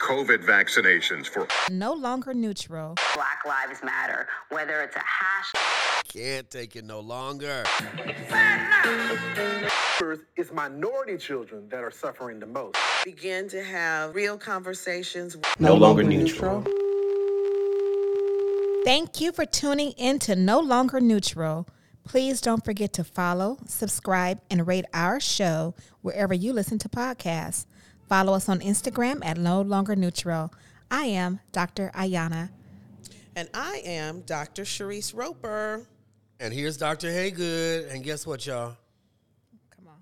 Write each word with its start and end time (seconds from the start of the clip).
COVID 0.00 0.44
vaccinations 0.44 1.26
for 1.26 1.46
No 1.70 1.92
longer 1.92 2.34
neutral. 2.34 2.94
Black 3.14 3.44
Lives 3.46 3.82
Matter, 3.84 4.26
whether 4.48 4.80
it's 4.80 4.96
a 4.96 5.00
hash. 5.00 5.52
Can't 6.08 6.50
take 6.50 6.74
it 6.74 6.84
no 6.84 7.00
longer. 7.00 7.64
It's 10.36 10.52
minority 10.52 11.18
children 11.18 11.68
that 11.68 11.84
are 11.84 11.90
suffering 11.90 12.40
the 12.40 12.46
most. 12.46 12.76
begin 13.04 13.48
to 13.50 13.62
have 13.62 14.14
real 14.14 14.38
conversations. 14.38 15.36
No 15.58 15.74
longer 15.74 16.02
neutral. 16.02 16.64
Thank 18.84 19.20
you 19.20 19.30
for 19.32 19.44
tuning 19.44 19.92
in 19.92 20.18
to 20.20 20.34
No 20.34 20.58
Longer 20.58 21.00
Neutral. 21.00 21.68
Please 22.02 22.40
don't 22.40 22.64
forget 22.64 22.94
to 22.94 23.04
follow, 23.04 23.58
subscribe, 23.66 24.40
and 24.50 24.66
rate 24.66 24.86
our 24.94 25.20
show 25.20 25.74
wherever 26.00 26.32
you 26.32 26.54
listen 26.54 26.78
to 26.78 26.88
podcasts. 26.88 27.66
Follow 28.10 28.34
us 28.34 28.48
on 28.48 28.58
Instagram 28.58 29.24
at 29.24 29.38
No 29.38 29.60
Longer 29.60 29.94
Neutral. 29.94 30.52
I 30.90 31.04
am 31.04 31.38
Dr. 31.52 31.92
Ayana. 31.94 32.50
And 33.36 33.48
I 33.54 33.82
am 33.84 34.22
Dr. 34.22 34.64
Sharice 34.64 35.14
Roper. 35.14 35.86
And 36.40 36.52
here's 36.52 36.76
Dr. 36.76 37.06
Haygood. 37.06 37.88
And 37.94 38.02
guess 38.02 38.26
what, 38.26 38.44
y'all? 38.44 38.76
Come 39.76 39.86
on. 39.86 39.94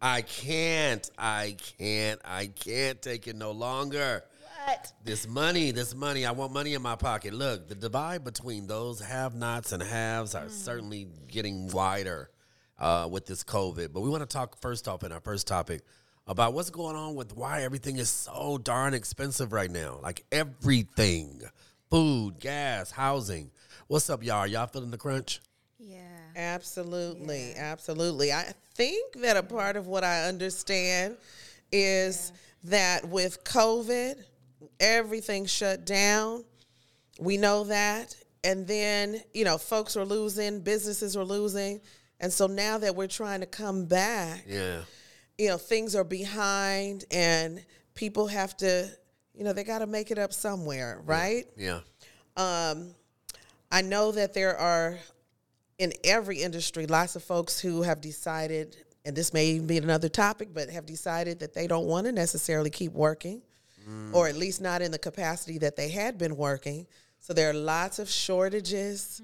I 0.00 0.22
can't, 0.22 1.10
I 1.18 1.54
can't, 1.78 2.18
I 2.24 2.46
can't 2.46 3.02
take 3.02 3.26
it 3.26 3.36
no 3.36 3.50
longer. 3.50 4.24
What? 4.64 4.90
This 5.04 5.28
money, 5.28 5.70
this 5.70 5.94
money, 5.94 6.24
I 6.24 6.30
want 6.30 6.54
money 6.54 6.72
in 6.72 6.80
my 6.80 6.96
pocket. 6.96 7.34
Look, 7.34 7.68
the 7.68 7.74
divide 7.74 8.24
between 8.24 8.68
those 8.68 9.00
have 9.00 9.34
nots 9.34 9.72
and 9.72 9.82
haves 9.82 10.34
are 10.34 10.48
certainly 10.48 11.08
getting 11.28 11.68
wider 11.68 12.30
uh, 12.78 13.06
with 13.10 13.26
this 13.26 13.44
COVID. 13.44 13.92
But 13.92 14.00
we 14.00 14.08
want 14.08 14.22
to 14.22 14.26
talk 14.26 14.58
first 14.62 14.88
off 14.88 15.04
in 15.04 15.12
our 15.12 15.20
first 15.20 15.46
topic 15.46 15.82
about 16.26 16.54
what's 16.54 16.70
going 16.70 16.96
on 16.96 17.14
with 17.14 17.36
why 17.36 17.62
everything 17.62 17.96
is 17.96 18.08
so 18.08 18.58
darn 18.58 18.94
expensive 18.94 19.52
right 19.52 19.70
now. 19.70 19.98
Like 20.02 20.24
everything 20.30 21.42
food, 21.90 22.38
gas, 22.38 22.90
housing. 22.90 23.50
What's 23.88 24.08
up, 24.08 24.22
y'all? 24.22 24.46
Y'all 24.46 24.66
feeling 24.68 24.92
the 24.92 24.98
crunch? 24.98 25.40
Yeah. 25.78 25.96
Absolutely, 26.36 27.54
absolutely. 27.56 28.32
I 28.32 28.52
think 28.74 29.14
that 29.20 29.36
a 29.36 29.42
part 29.42 29.76
of 29.76 29.88
what 29.88 30.04
I 30.04 30.28
understand 30.28 31.16
is 31.72 32.32
that 32.64 33.08
with 33.08 33.42
COVID, 33.42 34.22
everything 34.78 35.46
shut 35.46 35.84
down. 35.84 36.44
We 37.18 37.36
know 37.36 37.64
that. 37.64 38.14
And 38.44 38.66
then, 38.66 39.20
you 39.34 39.44
know, 39.44 39.58
folks 39.58 39.96
are 39.96 40.04
losing, 40.04 40.60
businesses 40.60 41.16
are 41.16 41.24
losing. 41.24 41.80
And 42.20 42.32
so 42.32 42.46
now 42.46 42.78
that 42.78 42.94
we're 42.94 43.06
trying 43.08 43.40
to 43.40 43.46
come 43.46 43.86
back, 43.86 44.44
Yeah. 44.46 44.82
You 45.40 45.48
know, 45.48 45.56
things 45.56 45.96
are 45.96 46.04
behind 46.04 47.06
and 47.10 47.64
people 47.94 48.26
have 48.26 48.54
to, 48.58 48.86
you 49.34 49.42
know, 49.42 49.54
they 49.54 49.64
got 49.64 49.78
to 49.78 49.86
make 49.86 50.10
it 50.10 50.18
up 50.18 50.34
somewhere, 50.34 51.00
right? 51.06 51.46
Yeah. 51.56 51.80
Um, 52.36 52.94
I 53.72 53.80
know 53.80 54.12
that 54.12 54.34
there 54.34 54.54
are 54.58 54.98
in 55.78 55.94
every 56.04 56.42
industry 56.42 56.86
lots 56.86 57.16
of 57.16 57.24
folks 57.24 57.58
who 57.58 57.80
have 57.80 58.02
decided, 58.02 58.76
and 59.06 59.16
this 59.16 59.32
may 59.32 59.46
even 59.46 59.66
be 59.66 59.78
another 59.78 60.10
topic, 60.10 60.50
but 60.52 60.68
have 60.68 60.84
decided 60.84 61.40
that 61.40 61.54
they 61.54 61.66
don't 61.66 61.86
want 61.86 62.04
to 62.04 62.12
necessarily 62.12 62.68
keep 62.68 62.92
working, 62.92 63.40
or 64.12 64.28
at 64.28 64.36
least 64.36 64.60
not 64.60 64.82
in 64.82 64.90
the 64.90 64.98
capacity 64.98 65.56
that 65.58 65.74
they 65.74 65.88
had 65.88 66.18
been 66.18 66.36
working. 66.36 66.86
So 67.18 67.32
there 67.32 67.48
are 67.48 67.54
lots 67.54 67.98
of 67.98 68.10
shortages 68.10 69.22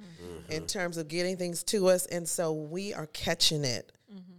in 0.48 0.66
terms 0.66 0.96
of 0.96 1.08
getting 1.08 1.36
things 1.36 1.62
to 1.64 1.88
us, 1.88 2.06
and 2.06 2.26
so 2.26 2.52
we 2.52 2.94
are 2.94 3.06
catching 3.08 3.64
it 3.64 3.92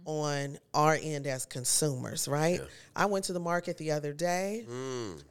on 0.04 0.58
our 0.72 0.98
end 1.00 1.26
as 1.26 1.44
consumers, 1.44 2.26
right? 2.26 2.60
I 2.96 3.04
went 3.06 3.26
to 3.26 3.32
the 3.34 3.40
market 3.40 3.76
the 3.76 3.92
other 3.92 4.12
day, 4.14 4.64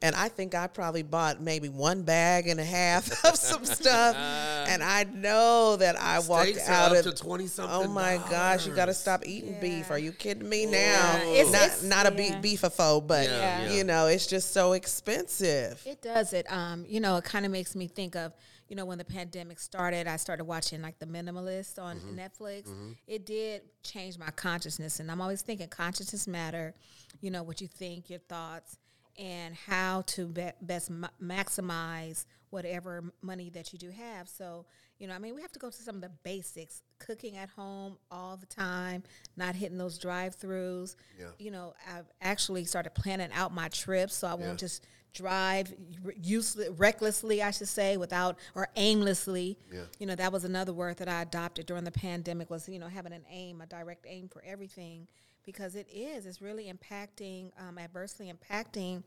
and 0.02 0.16
I 0.16 0.30
think 0.30 0.54
I 0.54 0.68
probably 0.68 1.02
bought 1.04 1.42
maybe 1.42 1.68
one 1.68 2.04
bag 2.04 2.48
and 2.48 2.60
a 2.60 2.64
half 2.64 3.08
of 3.26 3.36
some 3.36 3.66
stuff, 3.66 4.16
and 4.16 4.84
I 4.84 5.06
know 5.06 5.76
that 5.78 6.00
I 6.00 6.20
walked 6.20 6.58
out 6.68 6.92
are 6.92 6.98
of 7.00 7.06
to 7.06 7.12
20 7.14 7.48
something. 7.48 7.76
Oh 7.76 7.88
my 7.88 8.18
gosh, 8.30 8.68
you 8.68 8.74
got 8.74 8.86
to 8.86 8.94
stop 8.94 9.24
eating 9.26 9.56
beef. 9.60 9.90
Are 9.90 9.98
you 10.00 10.12
kidding 10.12 10.48
me 10.48 10.66
now? 10.68 11.22
It's- 11.24 11.52
not 11.52 11.62
it's- 11.64 11.84
not 11.84 12.06
a 12.06 12.24
yeah. 12.24 12.40
beef 12.40 12.62
beefophobe, 12.62 13.08
but 13.08 13.26
Yeah, 13.28 13.64
yeah. 13.64 13.74
you 13.74 13.84
know, 13.84 14.06
it's 14.08 14.28
just 14.28 14.54
so 14.54 14.74
expensive. 14.74 15.82
It 15.86 16.02
does 16.02 16.34
it. 16.34 16.46
Um, 16.52 16.86
you 16.88 17.00
know, 17.00 17.18
it 17.18 17.24
kind 17.24 17.46
of 17.46 17.52
makes 17.52 17.76
me 17.76 17.88
think 17.88 18.16
of, 18.16 18.34
you 18.68 18.76
know, 18.76 18.86
when 18.86 18.98
the 18.98 19.06
pandemic 19.06 19.60
started, 19.60 20.08
I 20.08 20.18
started 20.18 20.44
watching 20.44 20.82
like 20.82 21.00
The 21.00 21.06
Minimalist 21.06 21.82
on 21.82 21.98
mm-hmm. 21.98 22.20
Netflix. 22.20 22.68
Mm-hmm. 22.68 22.92
It 23.08 23.26
did 23.26 23.62
change 23.84 24.18
my 24.18 24.30
consciousness, 24.32 25.00
and 25.00 25.10
I'm 25.10 25.22
always 25.22 25.42
thinking 25.42 25.68
consciousness 25.68 26.28
matter. 26.28 26.74
You 27.22 27.32
know, 27.32 27.44
what 27.44 27.62
you 27.62 27.68
think, 27.68 28.10
your 28.10 28.20
thoughts, 28.20 28.78
and 29.18 29.56
how 29.56 30.02
to 30.08 30.28
be- 30.28 30.52
best 30.62 30.90
ma- 30.90 31.08
maximize 31.22 32.26
whatever 32.50 33.04
money 33.22 33.50
that 33.50 33.74
you 33.74 33.80
do 33.80 33.90
have. 33.90 34.30
So, 34.30 34.66
you 35.00 35.08
know, 35.08 35.14
I 35.14 35.20
mean, 35.20 35.36
we 35.36 35.42
have 35.42 35.52
to 35.52 35.60
go 35.60 35.70
to 35.70 35.76
some 35.76 35.96
of 35.96 36.02
the 36.02 36.12
basics: 36.24 36.82
cooking 37.00 37.38
at 37.38 37.50
home 37.50 37.98
all 38.12 38.38
the 38.38 38.46
time, 38.46 39.04
not 39.36 39.56
hitting 39.56 39.78
those 39.78 39.98
drive-throughs. 39.98 40.96
Yeah. 41.20 41.28
You 41.40 41.52
know, 41.52 41.74
I've 41.94 42.12
actually 42.22 42.66
started 42.66 42.94
planning 42.96 43.30
out 43.34 43.54
my 43.54 43.70
trips, 43.70 44.16
so 44.16 44.28
I 44.28 44.34
won't 44.34 44.50
Yeah. 44.50 44.56
just 44.56 44.86
drive 45.18 45.74
useless, 46.22 46.70
recklessly, 46.78 47.42
I 47.42 47.52
should 47.52 47.68
say, 47.68 47.98
without 47.98 48.38
or 48.56 48.68
aimlessly. 48.76 49.58
Yeah. 49.74 49.82
You 50.00 50.06
know, 50.08 50.16
that 50.16 50.32
was 50.32 50.44
another 50.44 50.74
word 50.74 50.98
that 50.98 51.10
I 51.10 51.22
adopted 51.22 51.66
during 51.66 51.84
the 51.84 51.92
pandemic 51.92 52.50
was 52.50 52.68
you 52.70 52.80
know 52.80 52.88
having 52.88 53.14
an 53.14 53.26
aim, 53.30 53.62
a 53.62 53.66
direct 53.66 54.06
aim 54.08 54.30
for 54.30 54.44
everything, 54.46 55.08
because 55.46 55.76
it 55.76 55.88
is. 55.92 56.26
It's 56.26 56.42
really 56.42 56.72
impacting, 56.72 57.52
um, 57.60 57.78
adversely 57.78 58.32
impacting, 58.32 59.04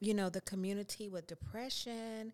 you 0.00 0.14
know, 0.14 0.28
the 0.28 0.40
community 0.42 1.08
with 1.08 1.26
depression. 1.26 2.32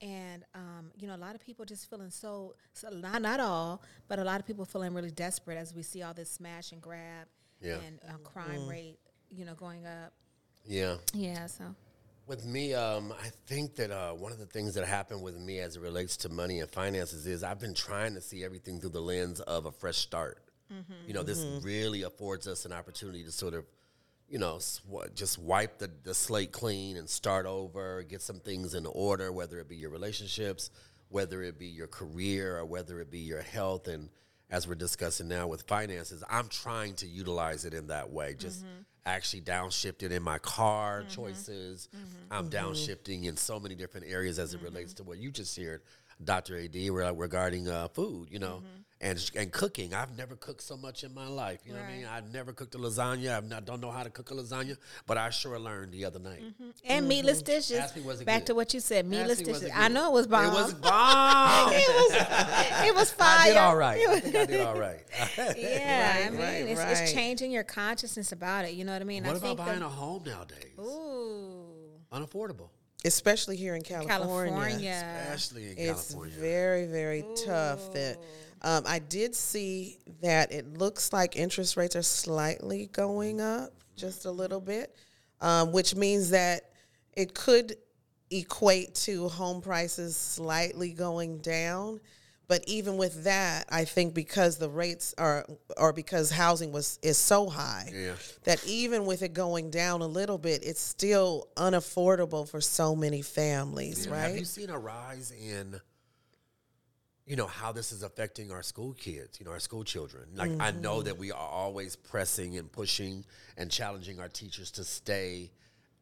And 0.00 0.44
um, 0.54 0.92
you 1.00 1.08
know, 1.08 1.16
a 1.16 1.22
lot 1.26 1.34
of 1.34 1.40
people 1.40 1.64
just 1.64 1.90
feeling 1.90 2.10
so, 2.10 2.54
so 2.72 2.88
not 2.90 3.20
not 3.20 3.40
all, 3.40 3.82
but 4.06 4.20
a 4.20 4.24
lot 4.24 4.38
of 4.38 4.46
people 4.46 4.64
feeling 4.64 4.94
really 4.94 5.10
desperate 5.10 5.58
as 5.58 5.74
we 5.74 5.82
see 5.82 6.02
all 6.02 6.14
this 6.14 6.30
smash 6.30 6.70
and 6.70 6.80
grab 6.80 7.26
Yeah. 7.60 7.78
and 7.84 7.98
uh, 8.08 8.16
crime 8.22 8.68
rate, 8.68 8.98
you 9.28 9.44
know, 9.44 9.54
going 9.54 9.84
up. 9.86 10.12
Yeah. 10.64 10.98
Yeah, 11.14 11.46
so 11.46 11.74
With 12.28 12.44
me, 12.44 12.74
um, 12.74 13.14
I 13.18 13.30
think 13.46 13.76
that 13.76 13.90
uh, 13.90 14.12
one 14.12 14.32
of 14.32 14.38
the 14.38 14.44
things 14.44 14.74
that 14.74 14.86
happened 14.86 15.22
with 15.22 15.38
me 15.40 15.60
as 15.60 15.76
it 15.76 15.80
relates 15.80 16.18
to 16.18 16.28
money 16.28 16.60
and 16.60 16.70
finances 16.70 17.26
is 17.26 17.42
I've 17.42 17.58
been 17.58 17.72
trying 17.72 18.12
to 18.16 18.20
see 18.20 18.44
everything 18.44 18.80
through 18.80 18.90
the 18.90 19.00
lens 19.00 19.40
of 19.40 19.64
a 19.64 19.72
fresh 19.72 19.96
start. 19.96 20.42
You 21.06 21.14
know, 21.14 21.22
this 21.22 21.42
really 21.64 22.02
affords 22.02 22.46
us 22.46 22.66
an 22.66 22.72
opportunity 22.74 23.24
to 23.24 23.32
sort 23.32 23.54
of, 23.54 23.64
you 24.28 24.38
know, 24.38 24.58
sw- 24.58 25.08
just 25.14 25.38
wipe 25.38 25.78
the, 25.78 25.90
the 26.02 26.12
slate 26.12 26.52
clean 26.52 26.98
and 26.98 27.08
start 27.08 27.46
over, 27.46 28.02
get 28.02 28.20
some 28.20 28.40
things 28.40 28.74
in 28.74 28.84
order, 28.84 29.32
whether 29.32 29.58
it 29.58 29.66
be 29.66 29.76
your 29.76 29.88
relationships, 29.88 30.70
whether 31.08 31.42
it 31.42 31.58
be 31.58 31.68
your 31.68 31.86
career, 31.86 32.58
or 32.58 32.66
whether 32.66 33.00
it 33.00 33.10
be 33.10 33.20
your 33.20 33.40
health. 33.40 33.88
And 33.88 34.10
as 34.50 34.66
we're 34.66 34.74
discussing 34.74 35.28
now 35.28 35.46
with 35.46 35.62
finances, 35.62 36.24
I'm 36.28 36.48
trying 36.48 36.94
to 36.96 37.06
utilize 37.06 37.64
it 37.64 37.74
in 37.74 37.88
that 37.88 38.10
way. 38.10 38.34
Just 38.38 38.60
mm-hmm. 38.60 38.82
actually 39.04 39.42
downshifted 39.42 40.10
in 40.10 40.22
my 40.22 40.38
car 40.38 41.00
mm-hmm. 41.00 41.08
choices. 41.08 41.88
Mm-hmm. 41.94 42.32
I'm 42.32 42.48
downshifting 42.48 43.24
in 43.24 43.36
so 43.36 43.60
many 43.60 43.74
different 43.74 44.06
areas 44.08 44.38
as 44.38 44.54
it 44.54 44.62
relates 44.62 44.94
to 44.94 45.04
what 45.04 45.18
you 45.18 45.30
just 45.30 45.56
heard, 45.58 45.82
Dr. 46.22 46.58
AD, 46.58 46.74
regarding 46.74 47.68
uh, 47.68 47.88
food, 47.88 48.28
you 48.30 48.38
know, 48.38 48.62
and 49.00 49.30
and 49.36 49.52
cooking. 49.52 49.94
I've 49.94 50.16
never 50.16 50.34
cooked 50.34 50.62
so 50.62 50.76
much 50.76 51.04
in 51.04 51.14
my 51.14 51.28
life. 51.28 51.60
You 51.64 51.72
know 51.72 51.78
what 51.78 51.88
I 51.88 51.96
mean? 51.96 52.06
I've 52.06 52.32
never 52.32 52.52
cooked 52.52 52.74
a 52.74 52.78
lasagna. 52.78 53.36
I 53.36 53.46
not 53.46 53.64
don't 53.64 53.80
know 53.80 53.90
how 53.90 54.02
to 54.02 54.10
cook 54.10 54.30
a 54.30 54.34
lasagna, 54.34 54.76
but 55.06 55.16
I 55.16 55.30
sure 55.30 55.58
learned 55.58 55.92
the 55.92 56.04
other 56.04 56.18
night. 56.18 56.42
Mm-hmm. 56.42 56.70
and 56.84 57.08
meatless 57.08 57.38
mm-hmm. 57.38 57.46
dishes. 57.46 57.78
Ask 57.78 57.96
me, 57.96 58.02
was 58.02 58.20
it 58.20 58.24
Back 58.24 58.40
good? 58.40 58.46
to 58.46 58.54
what 58.56 58.74
you 58.74 58.80
said, 58.80 59.06
meatless 59.06 59.38
me, 59.38 59.46
dishes. 59.46 59.62
it 59.64 59.72
I 59.74 59.88
know 59.88 60.08
it 60.08 60.12
was 60.12 60.26
bomb. 60.26 60.46
It 60.46 60.52
was 60.52 60.74
bomb. 60.74 61.72
it 61.72 61.88
was. 61.88 62.88
It 62.88 62.94
was 62.94 63.10
fire. 63.12 63.28
I 63.28 63.48
did 63.48 63.56
all 63.56 63.76
right. 63.76 64.08
I 64.08 64.20
think 64.20 64.34
I 64.34 64.46
did 64.46 64.60
all 64.60 64.78
right. 64.78 65.00
Yeah, 65.56 66.24
I 66.26 66.30
mean, 66.30 66.40
right, 66.40 66.52
it's, 66.66 66.80
right. 66.80 66.90
it's 66.90 67.12
changing 67.12 67.50
your 67.50 67.64
consciousness 67.64 68.32
about 68.32 68.64
it. 68.64 68.74
You 68.74 68.84
know 68.84 68.92
what 68.92 69.02
I 69.02 69.04
mean? 69.04 69.24
what 69.24 69.34
I 69.34 69.38
about 69.38 69.46
think 69.46 69.58
buying 69.58 69.80
the- 69.80 69.86
a 69.86 69.88
home 69.88 70.24
nowadays? 70.26 70.72
Ooh, 70.78 71.66
Unaffordable, 72.12 72.70
Especially 73.04 73.56
here 73.56 73.74
in 73.74 73.82
California. 73.82 74.52
California. 74.52 75.22
especially 75.24 75.70
in 75.70 75.76
California. 75.76 75.92
It's 75.92 76.08
California. 76.10 76.40
very, 76.40 76.86
very 76.86 77.24
tough 77.44 77.92
that 77.92 78.18
um, 78.62 78.84
I 78.86 78.98
did 78.98 79.34
see 79.34 79.98
that 80.22 80.52
it 80.52 80.78
looks 80.78 81.12
like 81.12 81.36
interest 81.36 81.76
rates 81.76 81.94
are 81.96 82.02
slightly 82.02 82.86
going 82.92 83.40
up 83.40 83.72
just 83.96 84.24
a 84.24 84.30
little 84.30 84.60
bit, 84.60 84.94
um, 85.40 85.72
which 85.72 85.94
means 85.94 86.30
that 86.30 86.70
it 87.14 87.34
could 87.34 87.76
equate 88.30 88.94
to 88.94 89.28
home 89.28 89.60
prices 89.60 90.16
slightly 90.16 90.92
going 90.92 91.38
down. 91.38 92.00
But 92.46 92.64
even 92.66 92.96
with 92.96 93.24
that, 93.24 93.66
I 93.70 93.84
think 93.84 94.14
because 94.14 94.56
the 94.56 94.70
rates 94.70 95.14
are, 95.18 95.44
or 95.76 95.92
because 95.92 96.30
housing 96.30 96.72
was 96.72 96.98
is 97.02 97.18
so 97.18 97.46
high, 97.48 97.90
Yeah. 97.94 98.14
that 98.44 98.64
even 98.66 99.04
with 99.04 99.22
it 99.22 99.34
going 99.34 99.70
down 99.70 100.00
a 100.00 100.06
little 100.06 100.38
bit, 100.38 100.62
it's 100.64 100.80
still 100.80 101.48
unaffordable 101.58 102.48
for 102.48 102.62
so 102.62 102.96
many 102.96 103.20
families, 103.20 104.06
Yeah. 104.06 104.12
right? 104.12 104.20
Have 104.28 104.38
you 104.38 104.44
seen 104.46 104.70
a 104.70 104.78
rise 104.78 105.30
in, 105.30 105.78
you 107.28 107.36
know, 107.36 107.46
how 107.46 107.72
this 107.72 107.92
is 107.92 108.02
affecting 108.02 108.50
our 108.50 108.62
school 108.62 108.94
kids, 108.94 109.38
you 109.38 109.44
know, 109.44 109.52
our 109.52 109.60
school 109.60 109.84
children? 109.84 110.24
Like, 110.34 110.50
I 110.58 110.70
know 110.70 111.02
that 111.02 111.18
we 111.18 111.30
are 111.30 111.48
always 111.48 111.94
pressing 111.94 112.56
and 112.56 112.72
pushing 112.72 113.24
and 113.58 113.70
challenging 113.70 114.18
our 114.18 114.28
teachers 114.28 114.70
to 114.72 114.84
stay 114.84 115.50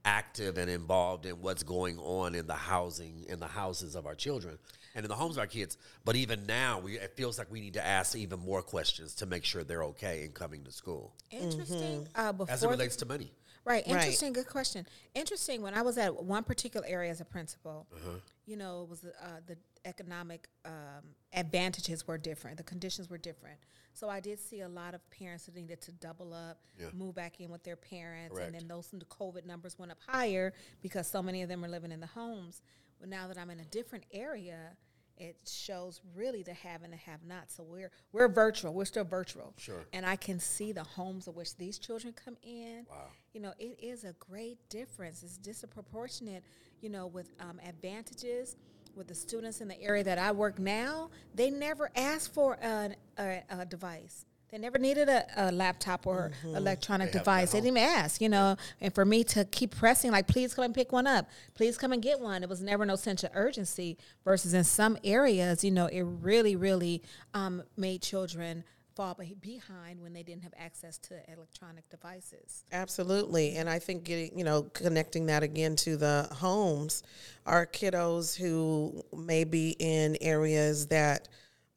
active 0.05 0.57
and 0.57 0.71
involved 0.71 1.27
in 1.27 1.43
what's 1.43 1.65
going 1.65 1.99
on 1.99 2.37
in 2.37 2.47
the 2.47 2.55
housing 2.55 3.25
in 3.29 3.41
the 3.41 3.47
houses 3.49 3.97
of 3.97 4.07
our 4.07 4.15
children 4.15 4.57
and 4.95 5.05
in 5.05 5.09
the 5.09 5.17
homes 5.17 5.37
of 5.37 5.41
our 5.41 5.49
kids. 5.49 5.77
But 6.05 6.15
even 6.15 6.47
now, 6.47 6.79
we 6.79 6.97
it 6.97 7.15
feels 7.17 7.39
like 7.39 7.51
we 7.51 7.61
need 7.61 7.75
to 7.75 7.85
ask 7.85 8.15
even 8.15 8.39
more 8.39 8.63
questions 8.63 9.17
to 9.17 9.27
make 9.27 9.45
sure 9.45 9.65
they're 9.65 9.85
okay 9.85 10.23
in 10.25 10.31
coming 10.31 10.63
to 10.63 10.71
school 10.71 11.13
Interesting. 11.33 12.07
Uh, 12.15 12.33
before 12.33 12.53
as 12.53 12.63
it 12.63 12.71
relates 12.71 12.95
to 12.97 13.07
money. 13.07 13.33
Right. 13.67 13.85
Right. 13.85 13.87
Interesting. 13.97 14.33
Good 14.33 14.47
question. 14.49 14.87
Interesting. 15.15 15.61
When 15.61 15.75
I 15.75 15.83
was 15.83 15.99
at 15.99 16.23
one 16.25 16.45
particular 16.45 16.87
area 16.87 17.11
as 17.11 17.21
a 17.21 17.25
principal, 17.25 17.87
Uh-huh. 17.93 18.21
you 18.47 18.57
know, 18.57 18.85
it 18.85 18.89
was 18.89 19.05
uh, 19.05 19.41
the 19.47 19.57
economic 19.85 20.49
um, 20.65 21.15
advantages 21.33 22.07
were 22.07 22.17
different. 22.17 22.57
The 22.59 22.63
conditions 22.63 23.11
were 23.11 23.19
different. 23.19 23.59
So 23.93 24.09
I 24.09 24.21
did 24.21 24.39
see 24.39 24.61
a 24.61 24.69
lot 24.69 24.95
of 24.95 25.01
parents 25.11 25.47
that 25.47 25.55
needed 25.57 25.81
to 25.83 25.93
double 25.93 26.33
up, 26.33 26.59
Yeah. 26.79 26.91
move 26.93 27.15
back 27.17 27.41
in 27.41 27.51
with 27.51 27.65
their 27.65 27.77
parents, 27.77 28.35
Correct. 28.35 28.47
and 28.53 28.55
then 28.61 28.69
those 28.69 28.89
the 28.89 29.05
COVID 29.07 29.45
numbers 29.47 29.79
went 29.79 29.91
up 29.91 29.99
higher 30.07 30.53
because 30.83 31.09
so 31.09 31.23
many 31.23 31.43
of 31.43 31.49
them 31.49 31.65
are 31.65 31.69
living 31.69 31.91
in 31.93 32.01
the 32.01 32.07
homes. 32.07 32.63
But 33.01 33.09
now 33.09 33.27
that 33.29 33.37
I'm 33.39 33.51
in 33.51 33.59
a 33.61 33.65
different 33.65 34.05
area, 34.13 34.77
it 35.19 35.37
shows 35.47 36.01
really 36.15 36.43
the 36.43 36.55
have 36.55 36.83
and 36.83 36.93
the 36.93 36.97
have 36.99 37.25
not. 37.27 37.51
So 37.51 37.63
we're 37.63 37.91
we're 38.13 38.29
virtual. 38.29 38.75
We're 38.75 38.85
still 38.85 39.05
virtual. 39.05 39.55
Sure. 39.57 39.85
And 39.93 40.05
I 40.05 40.17
can 40.17 40.39
see 40.41 40.73
the 40.73 40.85
homes 40.85 41.27
of 41.27 41.37
which 41.37 41.57
these 41.57 41.79
children 41.79 42.13
come 42.13 42.37
in. 42.43 42.87
Wow. 42.91 43.07
You 43.33 43.41
know, 43.41 43.53
it 43.59 43.79
is 43.83 44.05
a 44.05 44.15
great 44.15 44.59
difference. 44.69 45.23
It's 45.23 45.37
disproportionate, 45.37 46.45
you 46.81 46.89
know, 46.89 47.07
with 47.07 47.33
um, 47.41 47.61
advantages. 47.67 48.57
With 48.95 49.09
the 49.09 49.15
students 49.15 49.61
in 49.61 49.69
the 49.69 49.79
area 49.83 50.03
that 50.05 50.17
I 50.17 50.33
work 50.33 50.59
now, 50.59 51.11
they 51.35 51.51
never 51.51 51.91
ask 51.95 52.33
for 52.33 52.57
an, 52.63 52.97
a, 53.19 53.43
a 53.51 53.67
device. 53.67 54.25
They 54.51 54.59
never 54.59 54.79
needed 54.79 55.09
a, 55.09 55.27
a 55.37 55.53
laptop 55.53 56.07
or 56.07 56.31
electronic 56.45 57.13
They 57.13 57.19
have 57.19 57.27
it 57.27 57.29
at 57.29 57.37
device. 57.41 57.53
They 57.53 57.59
didn't 57.59 57.79
even 57.79 57.89
ask, 57.89 58.21
you 58.21 58.29
know. 58.29 58.57
And 58.81 58.95
for 58.95 59.05
me 59.05 59.25
to 59.25 59.45
keep 59.45 59.77
pressing, 59.77 60.13
like, 60.13 60.29
please 60.29 60.55
come 60.55 60.65
and 60.65 60.75
pick 60.75 60.93
one 60.93 61.07
up. 61.07 61.29
Please 61.55 61.77
come 61.77 61.93
and 61.93 62.01
get 62.01 62.21
one. 62.21 62.43
It 62.43 62.49
was 62.49 62.63
never 62.63 62.87
no 62.87 62.97
sense 62.97 63.25
of 63.25 63.31
urgency. 63.35 63.99
Versus 64.25 64.55
in 64.55 64.65
some 64.65 64.99
areas, 65.03 65.65
you 65.65 65.71
know, 65.73 65.87
it 65.87 66.03
really, 66.03 66.55
really 66.55 67.03
um, 67.35 67.63
made 67.77 68.03
children 68.03 68.63
fall 68.95 69.19
behind 69.41 70.01
when 70.01 70.15
they 70.15 70.23
didn't 70.23 70.43
have 70.43 70.55
access 70.57 70.97
to 70.97 71.15
electronic 71.31 71.87
devices. 71.91 72.65
Absolutely. 72.73 73.57
And 73.57 73.69
I 73.69 73.79
think 73.79 74.05
getting, 74.05 74.39
you 74.39 74.45
know, 74.45 74.63
connecting 74.73 75.27
that 75.27 75.43
again 75.43 75.77
to 75.77 75.99
the 75.99 76.29
homes, 76.33 77.03
our 77.45 77.67
kiddos 77.67 78.35
who 78.35 79.05
may 79.15 79.45
be 79.45 79.77
in 79.79 80.17
areas 80.23 80.87
that 80.87 81.29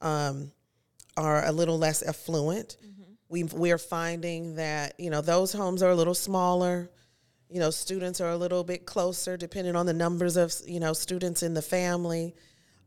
um, 0.01 0.51
are 1.17 1.45
a 1.45 1.51
little 1.51 1.77
less 1.77 2.01
affluent, 2.03 2.77
we, 3.29 3.43
we're 3.43 3.77
finding 3.77 4.55
that, 4.55 4.99
you 4.99 5.09
know, 5.09 5.21
those 5.21 5.53
homes 5.53 5.83
are 5.83 5.91
a 5.91 5.95
little 5.95 6.15
smaller. 6.15 6.89
You 7.49 7.59
know, 7.59 7.69
students 7.69 8.21
are 8.21 8.29
a 8.31 8.37
little 8.37 8.63
bit 8.63 8.85
closer 8.85 9.37
depending 9.37 9.75
on 9.75 9.85
the 9.85 9.93
numbers 9.93 10.35
of, 10.37 10.53
you 10.67 10.79
know, 10.79 10.93
students 10.93 11.43
in 11.43 11.53
the 11.53 11.61
family. 11.61 12.33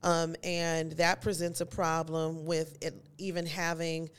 Um, 0.03 0.35
and 0.43 0.93
that 0.93 1.23
presents 1.23 1.61
a 1.61 1.67
problem 1.67 2.45
with 2.45 2.77
it 2.83 2.95
even 3.19 3.47
having 3.47 4.11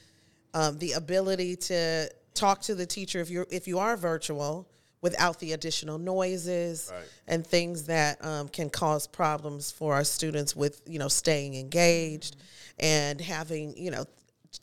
um, 0.54 0.78
the 0.78 0.94
ability 0.94 1.58
to 1.58 2.10
talk 2.34 2.62
to 2.62 2.76
the 2.76 2.86
teacher 2.86 3.20
if 3.20 3.30
you're 3.30 3.46
if 3.52 3.68
you 3.68 3.80
are 3.80 3.98
virtual 3.98 4.70
without 5.02 5.40
the 5.40 5.52
additional 5.52 5.98
noises 5.98 6.90
Right. 6.94 7.04
and 7.28 7.46
things 7.46 7.84
that 7.88 8.24
um, 8.24 8.48
can 8.48 8.70
cause 8.70 9.08
problems 9.08 9.72
for 9.72 9.94
our 9.94 10.06
students 10.06 10.56
with 10.56 10.82
you 10.88 11.00
know 11.00 11.10
staying 11.10 11.56
engaged 11.56 12.38
and 12.80 13.20
having 13.22 13.76
you 13.78 13.92
know 13.92 14.06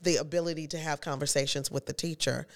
the 0.03 0.17
ability 0.17 0.67
to 0.69 0.79
have 0.79 1.01
conversations 1.01 1.71
with 1.71 1.87
the 1.87 1.93
teacher. 1.93 2.47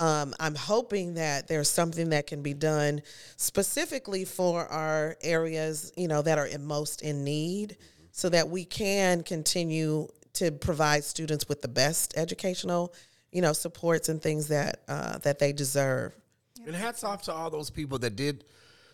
Um, 0.00 0.34
I'm 0.40 0.54
hoping 0.54 1.14
that 1.14 1.48
there's 1.48 1.70
something 1.70 2.10
that 2.10 2.26
can 2.26 2.42
be 2.42 2.54
done 2.54 3.02
specifically 3.36 4.24
for 4.24 4.66
our 4.66 5.16
areas, 5.22 5.92
you 5.96 6.08
know, 6.08 6.22
that 6.22 6.38
are 6.38 6.48
most 6.58 7.02
in 7.02 7.24
need, 7.24 7.76
so 8.10 8.28
that 8.28 8.48
we 8.48 8.64
can 8.64 9.22
continue 9.22 10.08
to 10.34 10.50
provide 10.50 11.04
students 11.04 11.48
with 11.48 11.62
the 11.62 11.68
best 11.68 12.14
educational, 12.16 12.92
you 13.30 13.42
know, 13.42 13.52
supports 13.52 14.08
and 14.08 14.20
things 14.20 14.48
that 14.48 14.80
uh, 14.88 15.18
that 15.18 15.38
they 15.38 15.52
deserve. 15.52 16.14
And 16.66 16.74
hats 16.74 17.04
off 17.04 17.22
to 17.22 17.32
all 17.32 17.50
those 17.50 17.70
people 17.70 17.98
that 17.98 18.16
did 18.16 18.44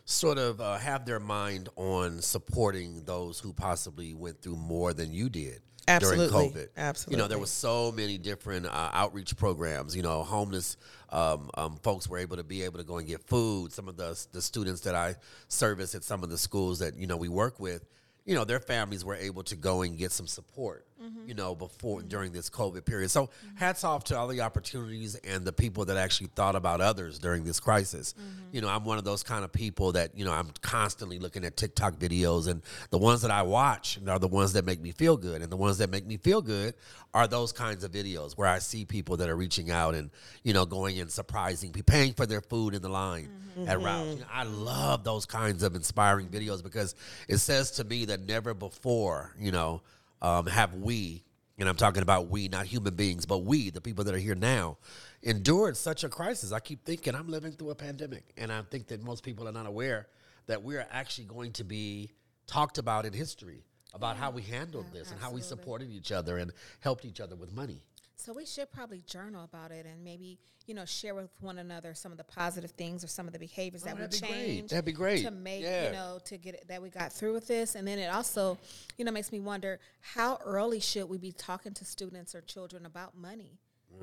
sort 0.05 0.38
of 0.38 0.61
uh, 0.61 0.79
have 0.79 1.05
their 1.05 1.20
mind 1.20 1.69
on 1.76 2.20
supporting 2.20 3.05
those 3.05 3.38
who 3.38 3.52
possibly 3.52 4.14
went 4.14 4.40
through 4.40 4.56
more 4.56 4.94
than 4.94 5.12
you 5.12 5.29
did 5.29 5.61
Absolutely. 5.88 6.29
during 6.29 6.50
COVID. 6.52 6.69
You 7.12 7.17
know, 7.17 7.29
there 7.29 7.38
was 7.38 7.50
so 7.50 7.93
many 7.93 8.19
different 8.19 8.67
uh, 8.67 8.90
outreach 8.93 9.37
programs. 9.37 9.96
You 9.96 10.02
know, 10.02 10.23
homeless 10.23 10.76
um, 11.11 11.50
um, 11.55 11.76
folks 11.82 12.08
were 12.08 12.19
able 12.19 12.37
to 12.37 12.44
be 12.44 12.62
able 12.62 12.79
to 12.79 12.85
go 12.85 12.99
and 12.99 13.06
get 13.06 13.23
food. 13.23 13.73
Some 13.73 13.88
of 13.88 13.96
the 13.96 14.19
the 14.32 14.43
students 14.43 14.82
that 14.82 14.94
I 14.94 15.17
service 15.49 15.94
at 15.94 16.05
some 16.05 16.23
of 16.23 16.31
the 16.31 16.38
schools 16.38 16.79
that 16.81 16.96
you 16.96 17.06
know 17.06 17.17
we 17.17 17.29
work 17.29 17.58
with. 17.58 17.85
You 18.25 18.35
know, 18.35 18.44
their 18.44 18.61
families 18.61 19.06
were 19.06 19.14
able 19.14 19.43
to 19.44 19.56
go 19.56 19.81
and 19.81 19.96
get 19.96 20.12
some 20.12 20.26
support, 20.26 20.85
Mm-hmm. 21.00 21.29
you 21.29 21.35
know, 21.35 21.55
before 21.55 22.00
mm-hmm. 22.00 22.09
during 22.09 22.33
this 22.33 22.50
COVID 22.50 22.85
period. 22.85 23.09
So, 23.12 23.27
mm-hmm. 23.27 23.56
hats 23.56 23.85
off 23.85 24.03
to 24.05 24.19
all 24.19 24.27
the 24.27 24.41
opportunities 24.41 25.15
and 25.15 25.45
the 25.45 25.53
people 25.53 25.85
that 25.85 25.97
actually 25.97 26.27
thought 26.35 26.56
about 26.56 26.81
others 26.81 27.21
during 27.21 27.45
this 27.45 27.61
crisis. 27.61 28.17
You 28.50 28.62
know, 28.62 28.69
I'm 28.69 28.85
one 28.85 28.99
of 28.99 29.05
those 29.05 29.23
kind 29.23 29.45
of 29.45 29.53
people 29.53 29.93
that, 29.93 30.19
you 30.19 30.25
know, 30.25 30.33
I'm 30.33 30.50
constantly 30.61 31.21
looking 31.21 31.45
at 31.45 31.56
TikTok 31.56 32.00
videos, 32.00 32.49
and 32.49 32.62
the 32.91 32.99
ones 32.99 33.23
that 33.23 33.31
I 33.31 33.43
watch 33.43 34.00
are 34.09 34.19
the 34.19 34.27
ones 34.27 34.55
that 34.55 34.65
make 34.65 34.81
me 34.81 34.91
feel 34.91 35.17
good. 35.17 35.41
And 35.41 35.53
the 35.53 35.56
ones 35.56 35.79
that 35.79 35.89
make 35.89 36.05
me 36.05 36.17
feel 36.17 36.43
good 36.43 36.75
are 37.15 37.29
those 37.29 37.53
kinds 37.53 37.85
of 37.85 37.93
videos 37.93 38.37
where 38.37 38.49
I 38.49 38.59
see 38.59 38.85
people 38.85 39.19
that 39.19 39.29
are 39.29 39.37
reaching 39.37 39.71
out 39.71 39.95
and, 39.95 40.11
you 40.43 40.53
know, 40.53 40.67
going 40.67 40.99
and 40.99 41.11
surprising 41.11 41.71
people, 41.71 41.93
paying 41.93 42.12
for 42.12 42.27
their 42.27 42.41
food 42.41 42.75
in 42.75 42.83
the 42.83 42.89
line 42.89 43.29
at 43.67 43.81
routes. 43.81 44.15
You 44.15 44.21
know, 44.21 44.27
I 44.33 44.43
love 44.43 45.05
those 45.05 45.27
kinds 45.27 45.62
of 45.62 45.75
inspiring 45.75 46.29
videos 46.29 46.61
because 46.61 46.95
it 47.29 47.39
says 47.39 47.71
to 47.73 47.85
me 47.85 48.06
that 48.06 48.21
never 48.21 48.53
before, 48.53 49.35
you 49.39 49.53
know, 49.53 49.83
um, 50.23 50.47
have 50.47 50.75
we, 50.75 51.25
and 51.59 51.69
I'm 51.69 51.76
talking 51.76 52.03
about 52.03 52.29
we, 52.29 52.49
not 52.49 52.67
human 52.67 52.94
beings, 52.94 53.26
but 53.26 53.38
we, 53.38 53.70
the 53.70 53.81
people 53.81 54.05
that 54.05 54.15
are 54.15 54.19
here 54.19 54.35
now, 54.35 54.79
endured 55.23 55.76
such 55.76 56.05
a 56.05 56.09
crisis. 56.09 56.53
I 56.53 56.61
keep 56.61 56.85
thinking 56.85 57.15
I'm 57.15 57.29
living 57.29 57.53
through 57.53 57.70
a 57.70 57.75
pandemic, 57.75 58.32
and 58.37 58.53
I 58.53 58.62
think 58.62 58.88
that 58.88 59.03
most 59.03 59.23
people 59.23 59.49
are 59.49 59.53
not 59.53 59.67
aware 59.67 60.06
that 60.47 60.62
we're 60.62 60.87
actually 60.91 61.26
going 61.26 61.53
to 61.53 61.65
be 61.65 62.11
talked 62.47 62.79
about 62.79 63.05
in 63.05 63.12
history 63.12 63.65
about 63.94 64.17
how 64.17 64.31
we 64.31 64.43
handled 64.43 64.87
this 64.93 65.11
and 65.11 65.20
how 65.20 65.31
we 65.31 65.41
supported 65.41 65.91
each 65.91 66.12
other 66.12 66.38
and 66.38 66.53
helped 66.81 67.05
each 67.05 67.21
other 67.21 67.37
with 67.37 67.53
money. 67.53 67.82
So 68.20 68.32
we 68.32 68.44
should 68.44 68.70
probably 68.73 69.00
journal 69.06 69.44
about 69.44 69.70
it 69.70 69.87
and 69.87 70.03
maybe 70.03 70.38
you 70.67 70.75
know 70.75 70.85
share 70.85 71.15
with 71.15 71.31
one 71.41 71.59
another 71.59 71.94
some 71.94 72.11
of 72.11 72.19
the 72.19 72.25
positive 72.25 72.73
things 72.73 73.05
or 73.05 73.06
some 73.06 73.26
of 73.29 73.32
the 73.32 73.38
behaviors 73.38 73.85
that 73.85 73.97
we 73.97 74.03
Oh, 74.03 74.06
that'd 74.09 74.20
be 74.20 74.26
great. 74.29 74.69
That'd 74.69 74.85
be 74.85 74.93
great. 74.93 75.25
to 75.25 75.31
make 75.31 75.62
Yeah. 75.62 75.87
you 75.87 75.93
know 75.93 76.19
to 76.25 76.37
get 76.37 76.55
it, 76.56 76.69
that 76.69 76.82
we 76.82 76.91
got 76.91 77.12
through 77.12 77.32
with 77.32 77.47
this, 77.47 77.75
and 77.76 77.87
then 77.87 77.99
it 77.99 78.09
also 78.09 78.59
you 78.97 79.04
know 79.04 79.12
makes 79.12 79.31
me 79.31 79.38
wonder 79.40 79.78
how 80.00 80.38
early 80.45 80.81
should 80.81 81.09
we 81.09 81.16
be 81.16 81.31
talking 81.33 81.73
to 81.75 81.85
students 81.85 82.35
or 82.35 82.40
children 82.40 82.85
about 82.87 83.16
money 83.16 83.59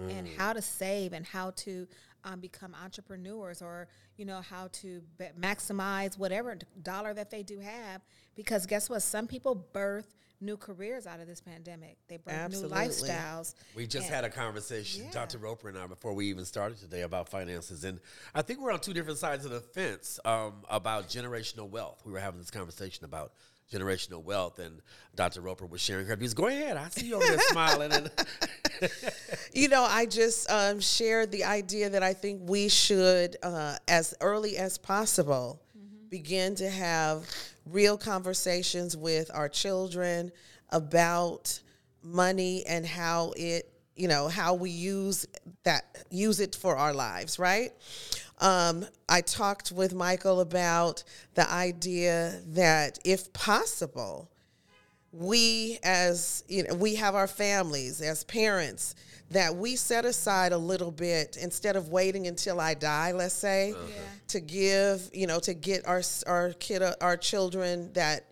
and 0.10 0.28
Mm. 0.28 0.36
how 0.38 0.52
to 0.54 0.62
save 0.62 1.14
and 1.14 1.26
how 1.26 1.52
to 1.52 1.88
um, 2.24 2.40
become 2.40 2.74
entrepreneurs 2.74 3.62
or 3.62 3.88
you 4.18 4.26
know 4.26 4.42
how 4.42 4.68
to 4.70 5.02
be- 5.20 5.28
maximize 5.40 6.18
whatever 6.18 6.58
dollar 6.82 7.14
that 7.14 7.30
they 7.30 7.44
do 7.44 7.60
have 7.60 8.02
because 8.34 8.66
guess 8.66 8.90
what 8.90 9.04
some 9.04 9.28
people 9.28 9.54
birth 9.54 10.16
new 10.46 10.56
careers 10.58 11.08
out 11.08 11.20
of 11.20 11.28
this 11.28 11.42
pandemic 11.42 11.98
they 12.08 12.18
birth 12.18 12.34
Absolutely. 12.34 12.78
new 12.80 12.88
lifestyles 12.88 13.56
We 13.76 13.88
just 13.88 14.06
And- 14.08 14.16
had 14.16 14.24
a 14.24 14.30
conversation, 14.30 15.06
Yeah. 15.06 15.12
Dr. 15.12 15.38
Roper 15.40 15.70
and 15.70 15.78
I, 15.78 15.88
before 15.88 16.14
we 16.14 16.28
even 16.28 16.46
started 16.46 16.78
today 16.80 17.02
about 17.02 17.30
finances. 17.30 17.84
And 17.84 18.00
I 18.34 18.42
think 18.42 18.60
we're 18.60 18.72
on 18.72 18.80
two 18.80 18.94
different 18.94 19.18
sides 19.20 19.46
of 19.46 19.52
the 19.52 19.60
fence 19.62 20.20
um, 20.26 20.64
about 20.70 21.10
generational 21.10 21.70
wealth. 21.70 22.02
We 22.06 22.12
were 22.12 22.20
having 22.20 22.40
this 22.40 22.52
conversation 22.52 23.06
about 23.06 23.34
generational 23.74 24.22
wealth, 24.24 24.60
and 24.60 24.80
Dr. 25.16 25.42
Roper 25.42 25.66
was 25.66 25.82
sharing 25.82 26.06
her 26.06 26.16
views. 26.16 26.36
Go 26.36 26.46
ahead. 26.48 26.78
I 26.78 26.88
see 26.90 27.08
you 27.08 27.16
over 27.16 27.26
there 27.26 27.40
smiling. 27.50 27.92
And 27.92 28.12
You 29.54 29.70
know, 29.70 29.84
I 29.84 30.06
just 30.06 30.50
um, 30.52 30.80
shared 30.80 31.32
the 31.32 31.46
idea 31.46 31.90
that 31.90 32.04
I 32.04 32.14
think 32.14 32.42
we 32.48 32.68
should, 32.70 33.38
uh, 33.42 33.78
as 33.88 34.14
early 34.22 34.58
as 34.58 34.78
possible, 34.78 35.62
begin 36.10 36.56
to 36.56 36.70
have 36.70 37.30
real 37.66 37.98
conversations 37.98 38.96
with 38.96 39.32
our 39.34 39.50
children 39.50 40.32
about 40.70 41.60
money 42.04 42.66
and 42.68 42.86
how 42.86 43.34
it, 43.36 43.72
you 43.96 44.08
know, 44.08 44.28
how 44.28 44.54
we 44.54 44.70
use 44.70 45.26
that, 45.64 46.04
use 46.10 46.40
it 46.40 46.56
for 46.56 46.76
our 46.76 46.94
lives, 46.94 47.40
right? 47.40 47.72
Um, 48.40 48.86
I 49.08 49.22
talked 49.22 49.72
with 49.72 49.94
Michael 49.94 50.42
about 50.42 51.04
the 51.34 51.50
idea 51.50 52.42
that 52.48 53.00
if 53.06 53.32
possible, 53.34 54.30
we 55.18 55.80
as 55.84 56.44
you 56.48 56.64
know 56.64 56.76
we 56.76 56.96
have 56.96 57.16
our 57.16 57.28
families 57.28 58.02
as 58.02 58.24
parents 58.26 58.96
that 59.32 59.56
we 59.56 59.76
set 59.76 60.06
aside 60.06 60.52
a 60.52 60.58
little 60.58 60.92
bit 60.92 61.38
instead 61.42 61.76
of 61.76 61.90
waiting 61.90 62.28
until 62.28 62.60
I 62.60 62.74
die 62.74 63.12
let's 63.12 63.34
say 63.34 63.72
uh-huh. 63.72 63.92
to 64.28 64.40
give 64.40 65.10
you 65.14 65.26
know 65.28 65.40
to 65.40 65.54
get 65.54 65.88
our 65.88 66.02
our 66.28 66.52
kid 66.54 66.82
uh, 66.82 66.96
our 67.02 67.18
children 67.18 67.94
that 67.94 68.26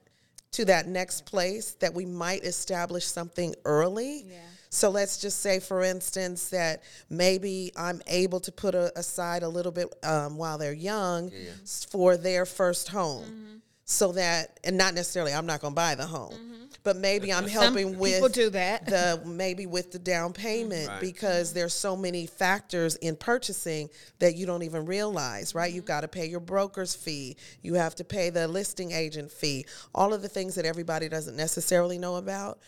to 0.54 0.66
that 0.66 0.88
next 0.88 1.26
place 1.26 1.72
that 1.80 1.94
we 1.94 2.06
might 2.06 2.44
establish 2.44 3.06
something 3.06 3.54
early. 3.66 4.26
Yeah. 4.28 4.38
So 4.70 4.90
let's 4.90 5.20
just 5.20 5.42
say, 5.42 5.60
for 5.60 5.84
instance, 5.84 6.50
that 6.50 6.84
maybe 7.10 7.72
I'm 7.76 8.02
able 8.08 8.40
to 8.40 8.52
put 8.52 8.74
a, 8.74 8.98
aside 8.98 9.44
a 9.44 9.50
little 9.50 9.72
bit 9.72 9.94
um, 10.04 10.38
while 10.38 10.58
they're 10.58 10.74
young 10.74 11.32
s- 11.62 11.86
for 11.90 12.18
their 12.18 12.46
first 12.46 12.90
home. 12.90 13.24
Mm-hmm. 13.24 13.56
So 13.86 14.14
that, 14.14 14.60
and 14.64 14.78
not 14.78 14.94
necessarily, 14.94 15.34
I'm 15.34 15.46
not 15.46 15.60
going 15.60 15.74
to 15.74 15.76
buy 15.76 15.96
the 15.96 16.06
home, 16.06 16.32
mm-hmm. 16.32 16.64
but 16.84 16.96
maybe 16.96 17.34
I'm 17.34 17.48
helping 17.48 17.88
people 17.90 18.02
with 18.02 18.14
people 18.14 18.30
do 18.30 18.50
that. 18.52 18.86
the 18.86 19.22
maybe 19.26 19.66
with 19.66 19.92
the 19.92 20.00
down 20.00 20.32
mm-hmm. 20.32 20.42
payment 20.42 20.90
because 21.02 21.52
there's 21.52 21.74
so 21.74 21.98
many 21.98 22.26
factors 22.26 22.96
in 22.98 23.18
purchasing 23.18 23.90
that 24.20 24.36
you 24.36 24.46
don't 24.46 24.64
even 24.64 24.86
realize, 24.86 25.54
right? 25.54 25.74
You've 25.74 25.84
mm-hmm. 25.84 25.88
got 25.90 26.02
to 26.02 26.08
pay 26.08 26.28
your 26.28 26.40
broker's 26.40 26.96
fee, 26.96 27.36
you 27.62 27.74
have 27.74 27.94
to 27.96 28.06
pay 28.06 28.30
the 28.30 28.48
listing 28.48 28.94
agent 28.94 29.32
fee, 29.32 29.66
all 29.94 30.14
of 30.14 30.22
the 30.22 30.30
things 30.30 30.56
that 30.56 30.66
everybody 30.66 31.10
doesn't 31.10 31.36
necessarily 31.36 31.98
know 31.98 32.16
about, 32.16 32.60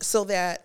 so 0.00 0.24
that 0.24 0.64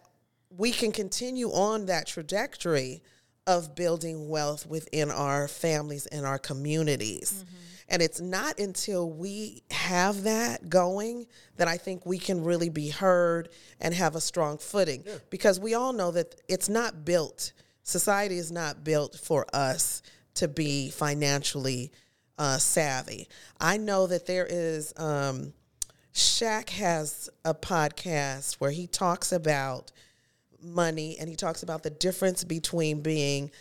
we 0.50 0.72
can 0.72 0.94
continue 0.94 1.50
on 1.50 1.88
that 1.88 2.08
trajectory 2.08 3.02
of 3.46 3.76
building 3.76 4.30
wealth 4.30 4.66
within 4.66 5.12
our 5.12 5.48
families 5.48 6.06
and 6.06 6.26
our 6.26 6.40
communities. 6.40 7.44
And 7.90 8.02
it's 8.02 8.22
not 8.22 8.60
until 8.60 9.10
we 9.10 9.64
have 9.72 10.24
that 10.24 10.70
going 10.70 11.26
that 11.58 11.68
I 11.68 11.78
think 11.78 12.06
we 12.06 12.20
can 12.20 12.44
really 12.44 12.70
be 12.70 12.90
heard 12.90 13.50
and 13.82 13.94
have 13.94 14.16
a 14.16 14.22
strong 14.22 14.60
footing. 14.60 15.04
Because 15.30 15.60
we 15.60 15.74
all 15.74 15.92
know 15.92 16.12
that 16.12 16.36
it's 16.48 16.70
not 16.70 17.04
built, 17.04 17.52
society 17.84 18.38
is 18.38 18.52
not 18.52 18.84
built 18.84 19.16
for 19.16 19.46
us 19.54 20.04
to 20.36 20.48
be 20.48 20.92
financially 20.92 21.92
uh, 22.38 22.58
savvy. 22.58 23.28
I 23.60 23.78
know 23.78 24.08
that 24.08 24.28
there 24.28 24.48
is, 24.50 24.94
um, 24.96 25.54
Shaq 26.14 26.70
has 26.70 27.30
a 27.44 27.54
podcast 27.54 28.56
where 28.56 28.72
he 28.72 28.88
talks 28.88 29.32
about 29.32 29.92
money 30.62 31.18
and 31.20 31.28
he 31.28 31.36
talks 31.36 31.64
about 31.64 31.84
the 31.84 31.90
difference 31.90 32.44
between 32.44 33.02
being 33.02 33.52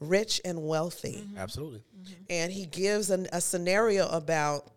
rich 0.00 0.40
and 0.44 0.66
wealthy 0.66 1.24
mm-hmm. 1.26 1.38
Absolutely. 1.38 1.78
Mm-hmm. 1.80 2.22
and 2.30 2.52
he 2.52 2.66
gives 2.66 3.10
an, 3.10 3.26
a 3.32 3.40
scenario 3.40 4.08
about 4.08 4.70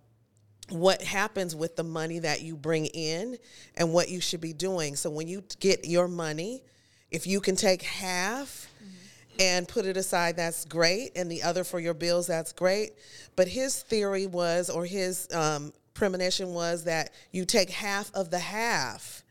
what 0.72 1.02
happens 1.02 1.56
with 1.56 1.76
the 1.76 1.84
money 1.84 2.20
that 2.20 2.42
you 2.42 2.56
bring 2.56 2.86
in 2.88 3.38
and 3.76 3.94
what 3.94 4.10
you 4.10 4.22
should 4.22 4.42
be 4.42 4.54
doing. 4.54 4.96
So 4.96 5.10
when 5.10 5.28
you 5.28 5.44
get 5.60 5.86
your 5.86 6.08
money, 6.08 6.64
if 7.12 7.28
you 7.28 7.42
can 7.42 7.56
take 7.56 7.82
half 7.82 8.70
mm-hmm. 8.78 9.42
and 9.42 9.68
put 9.68 9.86
it 9.86 9.98
aside, 9.98 10.38
that's 10.38 10.66
great, 10.66 11.12
and 11.16 11.30
the 11.30 11.44
other 11.44 11.64
for 11.64 11.80
your 11.80 11.94
bills, 11.94 12.28
that's 12.28 12.54
great. 12.54 12.92
But 13.36 13.48
his 13.48 13.82
theory 13.82 14.28
was, 14.28 14.70
or 14.70 14.86
his 14.86 15.28
um, 15.34 15.74
premonition 15.94 16.54
was, 16.54 16.86
that 16.86 17.12
you 17.32 17.46
take 17.46 17.70
half 17.70 18.12
of 18.14 18.30
the 18.32 18.40
half 18.40 19.24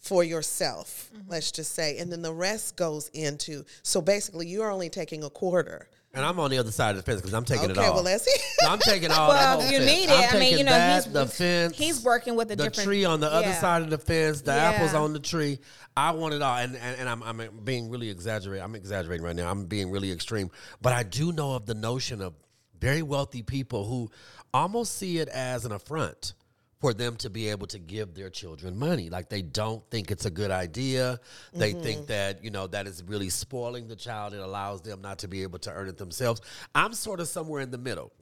for 0.00 0.22
yourself, 0.24 1.10
mm-hmm. 1.14 1.30
let's 1.30 1.50
just 1.52 1.74
say, 1.74 1.98
and 1.98 2.10
then 2.10 2.22
the 2.22 2.32
rest 2.32 2.76
goes 2.76 3.08
into. 3.08 3.64
So 3.82 4.00
basically, 4.00 4.46
you're 4.46 4.70
only 4.70 4.88
taking 4.88 5.24
a 5.24 5.30
quarter. 5.30 5.88
And 6.14 6.24
I'm 6.24 6.40
on 6.40 6.50
the 6.50 6.56
other 6.58 6.70
side 6.70 6.90
of 6.90 6.96
the 6.96 7.02
fence 7.02 7.20
because 7.20 7.34
I'm 7.34 7.44
taking 7.44 7.70
it 7.70 7.76
Okay, 7.76 7.86
all. 7.86 7.96
well, 7.96 8.02
let's. 8.04 8.26
No, 8.62 8.70
I'm 8.70 8.78
taking 8.78 9.10
all. 9.10 9.28
Well, 9.28 9.58
the 9.58 9.62
whole 9.64 9.72
you 9.72 9.78
fence. 9.78 9.90
need 9.92 10.08
I'm 10.08 10.24
it. 10.24 10.34
I 10.34 10.38
mean, 10.38 10.58
you 10.58 10.64
know, 10.64 10.70
that, 10.72 11.04
he's- 11.04 11.12
the 11.12 11.26
fence. 11.26 11.76
he's 11.76 12.02
working 12.02 12.34
with 12.34 12.50
a 12.50 12.56
the 12.56 12.64
different- 12.64 12.86
tree 12.88 13.04
on 13.04 13.20
the 13.20 13.30
other 13.30 13.48
yeah. 13.48 13.60
side 13.60 13.82
of 13.82 13.90
the 13.90 13.98
fence. 13.98 14.40
The 14.40 14.52
Yeah. 14.52 14.70
apples 14.70 14.94
on 14.94 15.12
the 15.12 15.20
tree. 15.20 15.58
I 15.96 16.12
want 16.12 16.32
it 16.34 16.40
all, 16.42 16.56
and 16.56 16.76
and, 16.76 17.00
and 17.00 17.08
I'm 17.08 17.22
I'm 17.22 17.60
being 17.64 17.90
really 17.90 18.08
exaggerating. 18.08 18.64
I'm 18.64 18.74
exaggerating 18.74 19.24
right 19.24 19.36
now. 19.36 19.50
I'm 19.50 19.66
being 19.66 19.90
really 19.90 20.10
extreme, 20.12 20.50
but 20.80 20.92
I 20.92 21.02
do 21.02 21.32
know 21.32 21.54
of 21.54 21.66
the 21.66 21.74
notion 21.74 22.22
of 22.22 22.34
very 22.80 23.02
wealthy 23.02 23.42
people 23.42 23.84
who 23.84 24.10
almost 24.54 24.96
see 24.96 25.18
it 25.18 25.28
as 25.28 25.64
an 25.64 25.72
affront 25.72 26.34
for 26.80 26.94
them 26.94 27.16
to 27.16 27.30
be 27.30 27.48
able 27.48 27.66
to 27.68 27.78
give 27.78 28.14
their 28.14 28.30
children 28.30 28.78
money. 28.78 29.10
Like 29.10 29.28
they 29.28 29.42
don't 29.42 29.82
think 29.90 30.10
it's 30.10 30.26
a 30.26 30.30
good 30.30 30.50
idea. 30.50 31.18
They 31.52 31.72
mm-hmm. 31.72 31.82
think 31.82 32.06
that, 32.06 32.44
you 32.44 32.50
know, 32.50 32.66
that 32.68 32.86
is 32.86 33.02
really 33.02 33.30
spoiling 33.30 33.88
the 33.88 33.96
child. 33.96 34.34
It 34.34 34.40
allows 34.40 34.82
them 34.82 35.00
not 35.00 35.18
to 35.20 35.28
be 35.28 35.42
able 35.42 35.58
to 35.60 35.72
earn 35.72 35.88
it 35.88 35.98
themselves. 35.98 36.40
I'm 36.74 36.92
sort 36.92 37.20
of 37.20 37.28
somewhere 37.28 37.60
in 37.62 37.70
the 37.70 37.78
middle. 37.78 38.12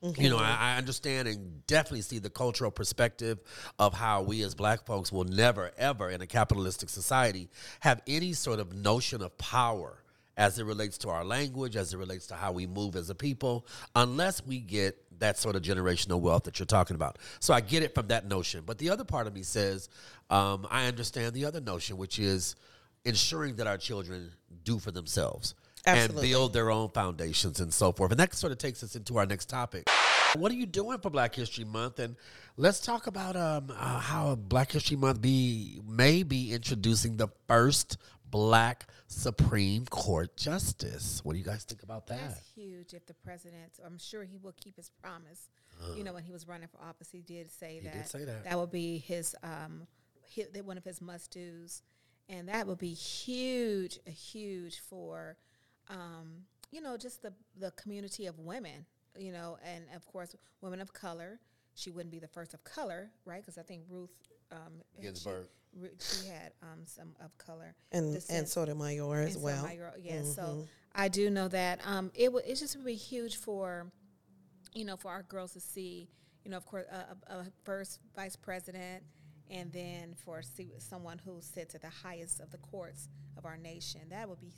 You 0.00 0.30
know, 0.30 0.36
mm-hmm. 0.36 0.44
I, 0.44 0.74
I 0.74 0.76
understand 0.76 1.26
and 1.26 1.66
definitely 1.66 2.02
see 2.02 2.20
the 2.20 2.30
cultural 2.30 2.70
perspective 2.70 3.40
of 3.80 3.94
how 3.94 4.22
we 4.22 4.42
as 4.42 4.54
black 4.54 4.86
folks 4.86 5.10
will 5.10 5.24
never, 5.24 5.72
ever 5.76 6.08
in 6.08 6.20
a 6.20 6.26
capitalistic 6.26 6.88
society 6.88 7.48
have 7.80 8.00
any 8.06 8.32
sort 8.32 8.60
of 8.60 8.72
notion 8.72 9.22
of 9.22 9.36
power 9.38 10.00
as 10.36 10.56
it 10.60 10.64
relates 10.64 10.98
to 10.98 11.08
our 11.08 11.24
language, 11.24 11.74
as 11.74 11.92
it 11.92 11.96
relates 11.96 12.28
to 12.28 12.36
how 12.36 12.52
we 12.52 12.64
move 12.64 12.94
as 12.94 13.10
a 13.10 13.14
people, 13.14 13.66
unless 13.96 14.46
we 14.46 14.60
get 14.60 14.96
that 15.18 15.38
sort 15.38 15.56
of 15.56 15.62
generational 15.62 16.20
wealth 16.20 16.44
that 16.44 16.58
you're 16.58 16.66
talking 16.66 16.94
about. 16.94 17.18
So 17.40 17.54
I 17.54 17.60
get 17.60 17.82
it 17.82 17.94
from 17.94 18.08
that 18.08 18.26
notion. 18.26 18.62
But 18.64 18.78
the 18.78 18.90
other 18.90 19.04
part 19.04 19.26
of 19.26 19.34
me 19.34 19.42
says, 19.42 19.88
um, 20.30 20.66
I 20.70 20.86
understand 20.86 21.34
the 21.34 21.44
other 21.44 21.60
notion, 21.60 21.96
which 21.96 22.18
is 22.18 22.56
ensuring 23.04 23.56
that 23.56 23.66
our 23.66 23.78
children 23.78 24.32
do 24.64 24.78
for 24.78 24.90
themselves 24.90 25.54
and 25.86 26.14
build 26.14 26.52
their 26.52 26.70
own 26.70 26.88
foundations 26.90 27.60
and 27.60 27.72
so 27.72 27.92
forth. 27.92 28.10
And 28.10 28.20
that 28.20 28.34
sort 28.34 28.52
of 28.52 28.58
takes 28.58 28.82
us 28.82 28.96
into 28.96 29.16
our 29.18 29.26
next 29.26 29.48
topic. 29.48 29.88
What 30.34 30.52
are 30.52 30.56
you 30.56 30.66
doing 30.66 30.98
for 30.98 31.08
Black 31.08 31.34
History 31.34 31.64
Month? 31.64 32.00
And 32.00 32.16
let's 32.58 32.80
talk 32.80 33.06
about 33.06 33.34
um, 33.34 33.70
uh, 33.70 33.98
how 33.98 34.34
Black 34.34 34.72
History 34.72 34.96
Month 34.96 35.22
be 35.22 35.80
may 35.88 36.22
be 36.22 36.52
introducing 36.52 37.16
the 37.16 37.28
first 37.46 37.96
Black 38.30 38.86
Supreme 39.06 39.86
Court 39.86 40.36
Justice. 40.36 41.20
What 41.24 41.32
do 41.32 41.38
you 41.38 41.44
guys 41.44 41.64
think 41.64 41.82
about 41.82 42.06
that? 42.08 42.20
That's 42.20 42.40
huge. 42.54 42.94
If 42.94 43.06
the 43.06 43.14
president, 43.14 43.72
I'm 43.84 43.98
sure 43.98 44.24
he 44.24 44.38
will 44.38 44.54
keep 44.60 44.76
his 44.76 44.90
promise. 45.02 45.48
you 45.96 46.02
know, 46.04 46.12
when 46.12 46.24
he 46.24 46.32
was 46.32 46.46
running 46.48 46.68
for 46.68 46.78
office, 46.82 47.08
he 47.10 47.20
did 47.22 47.50
say 47.50 47.80
did 47.80 47.92
that 47.92 48.08
say 48.08 48.24
that. 48.24 48.44
that 48.44 48.58
would 48.58 48.70
be 48.70 48.98
his, 48.98 49.36
um, 49.42 49.86
hi 50.36 50.44
that 50.52 50.64
one 50.64 50.76
of 50.76 50.84
his 50.84 51.00
must 51.00 51.32
dos, 51.32 51.82
and 52.28 52.48
that 52.48 52.66
would 52.66 52.78
be 52.78 52.92
huge, 52.92 53.98
huge 54.06 54.80
for, 54.80 55.36
um, 55.88 56.42
you 56.72 56.80
know, 56.80 56.96
just 56.96 57.22
the 57.22 57.32
the 57.58 57.70
community 57.72 58.26
of 58.26 58.38
women. 58.38 58.86
You 59.16 59.32
know, 59.32 59.56
and 59.64 59.84
of 59.96 60.04
course, 60.06 60.34
women 60.60 60.80
of 60.80 60.92
color. 60.92 61.40
She 61.74 61.90
wouldn't 61.90 62.10
be 62.10 62.18
the 62.18 62.26
first 62.28 62.54
of 62.54 62.64
color, 62.64 63.10
right? 63.24 63.40
Because 63.40 63.56
I 63.56 63.62
think 63.62 63.82
Ruth 63.88 64.10
um, 64.50 64.82
she- 64.96 65.02
Ginsburg. 65.02 65.42
Ru- 65.44 65.48
She, 66.00 66.28
had 66.28 66.52
um, 66.62 66.80
some 66.84 67.14
of 67.24 67.36
color 67.38 67.74
and 67.92 68.14
descent 68.14 68.38
and 68.38 68.48
Sotomayor 68.48 69.20
as 69.22 69.34
and 69.34 69.44
well. 69.44 69.62
Sotomayor, 69.62 69.94
yeah, 70.02 70.22
so 70.22 70.66
I 70.94 71.08
do 71.08 71.30
know 71.30 71.48
that 71.48 71.80
um, 71.84 72.10
it 72.14 72.32
would 72.32 72.44
it 72.44 72.56
just 72.56 72.76
would 72.76 72.84
be 72.84 72.94
huge 72.94 73.36
for, 73.36 73.90
you 74.74 74.84
know, 74.84 74.96
for 74.96 75.10
our 75.10 75.22
girls 75.22 75.52
to 75.52 75.60
see, 75.60 76.08
you 76.44 76.50
know, 76.50 76.56
of 76.56 76.66
course, 76.66 76.86
a, 76.90 77.32
a, 77.32 77.38
a 77.38 77.46
first 77.64 78.00
vice 78.16 78.36
president, 78.36 79.04
and 79.50 79.72
then 79.72 80.14
for 80.24 80.42
see 80.42 80.72
someone 80.78 81.18
who 81.24 81.40
sits 81.40 81.74
at 81.74 81.82
the 81.82 81.90
highest 81.90 82.40
of 82.40 82.50
the 82.50 82.58
courts 82.58 83.08
of 83.36 83.44
our 83.44 83.56
nation. 83.56 84.00
That 84.10 84.28
would 84.28 84.40
be 84.40 84.52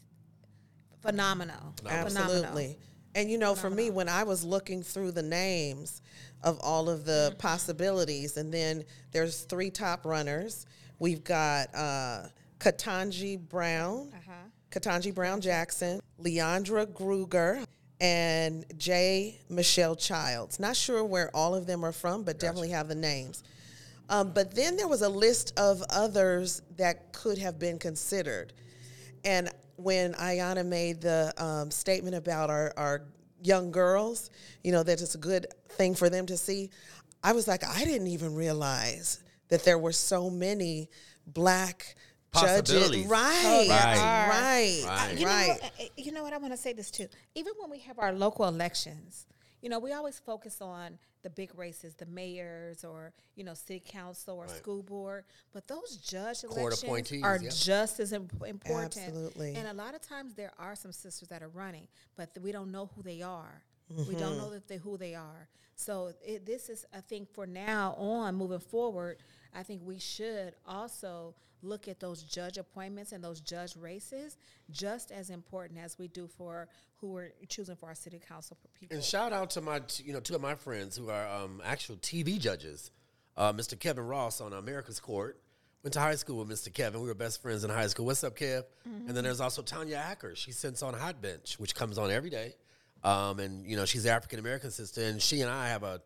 phenomenal. 1.02 1.74
Phenomenal. 1.76 2.22
Absolutely. 2.22 2.78
And 3.14 3.30
you 3.30 3.38
know, 3.38 3.54
for 3.56 3.70
me, 3.70 3.90
when 3.90 4.08
I 4.08 4.22
was 4.22 4.44
looking 4.44 4.82
through 4.82 5.12
the 5.12 5.22
names 5.22 6.00
of 6.42 6.60
all 6.60 6.88
of 6.88 7.04
the 7.04 7.34
possibilities, 7.38 8.36
and 8.36 8.54
then 8.54 8.84
there's 9.10 9.42
three 9.42 9.70
top 9.70 10.06
runners. 10.06 10.66
We've 11.00 11.24
got 11.24 11.74
uh, 11.74 12.26
Ketanji 12.58 13.38
Brown, 13.38 14.12
Ketanji 14.70 15.14
Brown 15.14 15.40
Jackson, 15.40 16.00
Leondra 16.22 16.94
Kruger, 16.94 17.64
and 18.00 18.66
J. 18.76 19.40
Michelle 19.48 19.96
Childs. 19.96 20.60
Not 20.60 20.76
sure 20.76 21.02
where 21.02 21.34
all 21.34 21.54
of 21.54 21.66
them 21.66 21.84
are 21.84 21.92
from, 21.92 22.22
but 22.22 22.38
definitely 22.38 22.68
have 22.70 22.86
the 22.86 22.94
names. 22.94 23.42
Um, 24.10 24.32
but 24.32 24.54
then 24.54 24.76
there 24.76 24.88
was 24.88 25.00
a 25.00 25.08
list 25.08 25.58
of 25.58 25.82
others 25.88 26.60
that 26.76 27.12
could 27.14 27.38
have 27.38 27.58
been 27.58 27.78
considered. 27.78 28.52
And 29.24 29.48
when 29.76 30.12
Ayana 30.14 30.66
made 30.66 31.00
the 31.00 31.32
um, 31.42 31.70
statement 31.70 32.14
about 32.14 32.50
our, 32.50 32.74
our 32.76 33.02
young 33.42 33.70
girls, 33.70 34.30
you 34.62 34.72
know, 34.72 34.82
that 34.82 35.00
it's 35.00 35.14
a 35.14 35.18
good 35.18 35.46
thing 35.70 35.94
for 35.94 36.10
them 36.10 36.26
to 36.26 36.36
see, 36.36 36.70
I 37.24 37.32
was 37.32 37.48
like, 37.48 37.64
I 37.64 37.84
didn't 37.84 38.08
even 38.08 38.34
realize 38.34 39.22
that 39.50 39.64
there 39.64 39.78
were 39.78 39.92
so 39.92 40.30
many 40.30 40.88
black 41.26 41.94
judges. 42.34 42.60
Possibilities. 42.74 43.06
Right, 43.06 43.66
Right. 43.68 43.98
right, 43.98 44.84
Right. 44.86 45.18
You 45.18 45.24
know, 45.26 45.30
right. 45.30 45.48
what, 45.60 45.72
uh, 45.80 45.84
you 45.96 46.12
know 46.12 46.22
what? 46.22 46.32
I 46.32 46.38
want 46.38 46.52
to 46.52 46.56
say 46.56 46.72
this 46.72 46.90
too. 46.90 47.08
Even 47.34 47.52
when 47.58 47.70
we 47.70 47.78
have 47.80 47.98
our 47.98 48.12
local 48.12 48.46
elections, 48.46 49.26
you 49.60 49.68
know, 49.68 49.78
we 49.78 49.92
always 49.92 50.18
focus 50.18 50.60
on 50.60 50.98
the 51.22 51.28
big 51.28 51.50
races, 51.58 51.94
the 51.96 52.06
mayors 52.06 52.82
or 52.82 53.12
you 53.34 53.44
know, 53.44 53.52
city 53.52 53.82
council 53.84 54.36
or 54.38 54.48
school 54.48 54.82
board. 54.82 55.24
But 55.52 55.66
those 55.68 55.96
judge 55.98 56.42
Court 56.44 56.82
elections 56.82 57.22
are 57.22 57.38
yeah. 57.42 57.50
just 57.52 58.00
as 58.00 58.12
imp- 58.12 58.32
important. 58.46 58.96
Absolutely. 58.96 59.54
And 59.56 59.66
a 59.68 59.74
lot 59.74 59.94
of 59.94 60.00
times 60.00 60.34
there 60.34 60.52
are 60.58 60.74
some 60.76 60.92
sisters 60.92 61.28
that 61.28 61.42
are 61.42 61.48
running, 61.48 61.88
but 62.16 62.32
th- 62.34 62.42
we 62.42 62.52
don't 62.52 62.70
know 62.70 62.88
who 62.94 63.02
they 63.02 63.20
are. 63.22 63.62
We 64.08 64.14
don't 64.14 64.38
know 64.38 64.50
that 64.50 64.68
they 64.68 64.76
who 64.76 64.96
they 64.96 65.14
are. 65.14 65.48
So 65.74 66.12
it, 66.24 66.46
this 66.46 66.68
is, 66.68 66.84
I 66.94 67.00
think, 67.00 67.32
for 67.32 67.46
now 67.46 67.94
on 67.94 68.34
moving 68.36 68.60
forward, 68.60 69.18
I 69.54 69.62
think 69.62 69.82
we 69.84 69.98
should 69.98 70.54
also 70.66 71.34
look 71.62 71.88
at 71.88 72.00
those 72.00 72.22
judge 72.22 72.58
appointments 72.58 73.12
and 73.12 73.22
those 73.22 73.40
judge 73.40 73.76
races 73.76 74.36
just 74.70 75.10
as 75.10 75.30
important 75.30 75.78
as 75.78 75.98
we 75.98 76.08
do 76.08 76.26
for 76.26 76.68
who 76.96 77.08
we're 77.08 77.32
choosing 77.48 77.76
for 77.76 77.88
our 77.88 77.94
city 77.94 78.20
council 78.26 78.56
people. 78.78 78.94
And 78.94 79.04
shout 79.04 79.32
out 79.32 79.50
to 79.50 79.60
my, 79.60 79.80
you 80.04 80.12
know, 80.12 80.20
two 80.20 80.34
of 80.34 80.40
my 80.40 80.54
friends 80.54 80.96
who 80.96 81.10
are 81.10 81.26
um, 81.28 81.60
actual 81.64 81.96
TV 81.96 82.38
judges. 82.38 82.90
Uh, 83.36 83.52
Mr. 83.52 83.78
Kevin 83.78 84.06
Ross 84.06 84.40
on 84.40 84.52
America's 84.52 85.00
Court, 85.00 85.40
Went 85.82 85.94
to 85.94 86.00
high 86.00 86.14
school 86.16 86.44
with 86.44 86.48
Mr. 86.50 86.72
Kevin. 86.72 87.00
We 87.00 87.08
were 87.08 87.14
best 87.14 87.40
friends 87.40 87.64
in 87.64 87.70
high 87.70 87.86
school. 87.86 88.04
What's 88.04 88.22
up, 88.22 88.36
Kev? 88.36 88.64
Mm-hmm. 88.86 89.08
And 89.08 89.16
then 89.16 89.24
there's 89.24 89.40
also 89.40 89.62
Tanya 89.62 89.96
Acker. 89.96 90.36
She 90.36 90.52
sits 90.52 90.82
on 90.82 90.92
Hot 90.92 91.22
Bench, 91.22 91.58
which 91.58 91.74
comes 91.74 91.96
on 91.96 92.10
every 92.10 92.28
day. 92.28 92.52
Um, 93.02 93.38
and 93.40 93.66
you 93.66 93.76
know 93.76 93.84
she's 93.84 94.06
African 94.06 94.38
American 94.38 94.70
sister, 94.70 95.02
and 95.02 95.20
she 95.20 95.40
and 95.40 95.50
I 95.50 95.68
have 95.68 95.82
a 95.82 96.00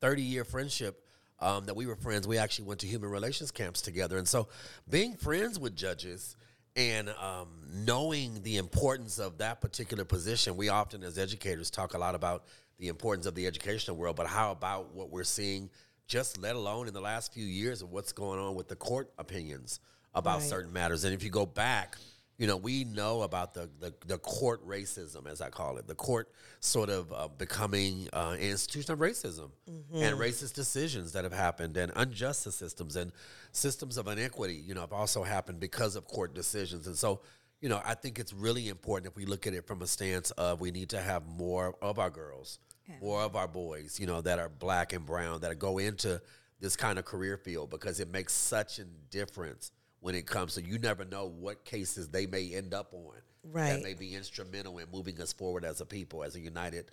30 0.00 0.22
year 0.22 0.44
friendship. 0.44 1.02
Um, 1.38 1.66
that 1.66 1.76
we 1.76 1.84
were 1.84 1.96
friends. 1.96 2.26
We 2.26 2.38
actually 2.38 2.64
went 2.64 2.80
to 2.80 2.86
human 2.86 3.10
relations 3.10 3.50
camps 3.50 3.82
together, 3.82 4.16
and 4.16 4.26
so 4.26 4.48
being 4.88 5.16
friends 5.16 5.58
with 5.58 5.76
judges 5.76 6.34
and 6.76 7.10
um, 7.10 7.48
knowing 7.74 8.42
the 8.42 8.56
importance 8.56 9.18
of 9.18 9.36
that 9.38 9.60
particular 9.60 10.04
position, 10.06 10.56
we 10.56 10.70
often 10.70 11.02
as 11.02 11.18
educators 11.18 11.70
talk 11.70 11.92
a 11.92 11.98
lot 11.98 12.14
about 12.14 12.44
the 12.78 12.88
importance 12.88 13.26
of 13.26 13.34
the 13.34 13.46
educational 13.46 13.96
world. 13.98 14.16
But 14.16 14.26
how 14.26 14.50
about 14.50 14.94
what 14.94 15.10
we're 15.10 15.24
seeing, 15.24 15.68
just 16.06 16.38
let 16.38 16.54
alone 16.54 16.86
in 16.88 16.94
the 16.94 17.00
last 17.00 17.32
few 17.34 17.44
years 17.44 17.82
of 17.82 17.90
what's 17.90 18.12
going 18.12 18.38
on 18.38 18.54
with 18.54 18.68
the 18.68 18.76
court 18.76 19.10
opinions 19.18 19.80
about 20.14 20.40
Right. 20.40 20.48
certain 20.48 20.72
matters? 20.72 21.04
And 21.04 21.12
if 21.14 21.22
you 21.22 21.30
go 21.30 21.44
back, 21.46 21.96
you 22.38 22.46
know, 22.46 22.56
we 22.56 22.84
know 22.84 23.22
about 23.22 23.54
the, 23.54 23.70
the, 23.80 23.94
the 24.06 24.18
court 24.18 24.66
racism, 24.66 25.26
as 25.26 25.40
I 25.40 25.48
call 25.48 25.78
it, 25.78 25.86
the 25.86 25.94
court 25.94 26.28
sort 26.60 26.90
of 26.90 27.12
uh, 27.12 27.28
becoming 27.28 28.08
uh, 28.12 28.36
an 28.38 28.40
institution 28.40 28.92
of 28.92 28.98
racism 28.98 29.50
and 29.94 30.18
racist 30.18 30.52
decisions 30.52 31.12
that 31.12 31.24
have 31.24 31.32
happened 31.32 31.76
and 31.76 31.92
unjust 31.96 32.42
systems 32.52 32.96
and 32.96 33.12
systems 33.52 33.96
of 33.96 34.06
inequity, 34.06 34.54
you 34.54 34.74
know, 34.74 34.82
have 34.82 34.92
also 34.92 35.22
happened 35.22 35.60
because 35.60 35.96
of 35.96 36.06
court 36.06 36.34
decisions. 36.34 36.86
And 36.86 36.96
so, 36.96 37.20
you 37.62 37.70
know, 37.70 37.80
I 37.84 37.94
think 37.94 38.18
it's 38.18 38.34
really 38.34 38.68
important 38.68 39.10
if 39.10 39.16
we 39.16 39.24
look 39.24 39.46
at 39.46 39.54
it 39.54 39.66
from 39.66 39.80
a 39.80 39.86
stance 39.86 40.30
of 40.32 40.60
we 40.60 40.70
need 40.70 40.90
to 40.90 41.00
have 41.00 41.26
more 41.26 41.74
of 41.80 41.98
our 41.98 42.10
girls, 42.10 42.58
more 43.00 43.22
of 43.22 43.34
our 43.34 43.48
boys, 43.48 43.98
you 43.98 44.06
know, 44.06 44.20
that 44.20 44.38
are 44.38 44.50
black 44.50 44.92
and 44.92 45.06
brown 45.06 45.40
that 45.40 45.58
go 45.58 45.78
into 45.78 46.20
this 46.60 46.76
kind 46.76 46.98
of 46.98 47.04
career 47.06 47.36
field 47.38 47.70
because 47.70 47.98
it 47.98 48.10
makes 48.10 48.32
such 48.32 48.78
a 48.78 48.84
difference 49.10 49.72
when 50.06 50.14
it 50.14 50.24
comes 50.24 50.54
to 50.54 50.62
you 50.62 50.78
never 50.78 51.04
know 51.04 51.26
what 51.26 51.64
cases 51.64 52.06
they 52.10 52.26
may 52.26 52.54
end 52.54 52.72
up 52.72 52.94
on 52.94 53.16
that 53.54 53.82
may 53.82 53.92
be 53.92 54.14
instrumental 54.14 54.78
in 54.78 54.86
moving 54.92 55.20
us 55.20 55.32
forward 55.32 55.64
as 55.64 55.80
a 55.80 55.84
people, 55.84 56.22
as 56.22 56.36
a 56.36 56.40
united, 56.40 56.92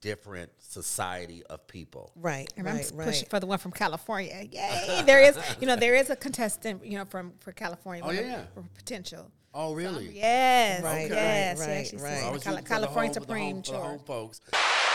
different 0.00 0.52
society 0.60 1.42
of 1.50 1.66
people. 1.66 2.12
Right, 2.14 2.48
And 2.56 2.64
right, 2.64 2.88
I'm 2.92 2.96
right. 2.96 3.06
pushing 3.08 3.28
for 3.28 3.40
the 3.40 3.46
one 3.46 3.58
from 3.58 3.72
California. 3.72 4.46
Yay! 4.52 5.02
there 5.04 5.20
is, 5.20 5.36
you 5.60 5.66
know, 5.66 5.74
there 5.74 5.96
is 5.96 6.10
a 6.10 6.16
contestant, 6.16 6.84
you 6.86 6.96
know, 6.96 7.04
from 7.04 7.32
for 7.40 7.50
California. 7.50 8.04
Oh, 8.04 8.06
one 8.06 8.18
of- 8.18 8.24
yeah. 8.24 8.42
for 8.54 8.62
potential. 8.76 9.30
Oh, 9.52 9.72
really? 9.74 10.10
Yes, 10.14 10.82
Right, 10.82 11.08
yes, 11.10 11.58
right, 11.60 11.68
yes. 11.68 11.92
Right, 11.92 12.18
in 12.18 12.24
right. 12.24 12.34
the 12.34 12.40
Cali- 12.40 12.62
California 12.62 13.14
Supreme 13.14 13.62
for 13.64 13.72
the 13.72 13.78
home 13.78 13.98
Court. 13.98 14.06
folks. 14.06 14.40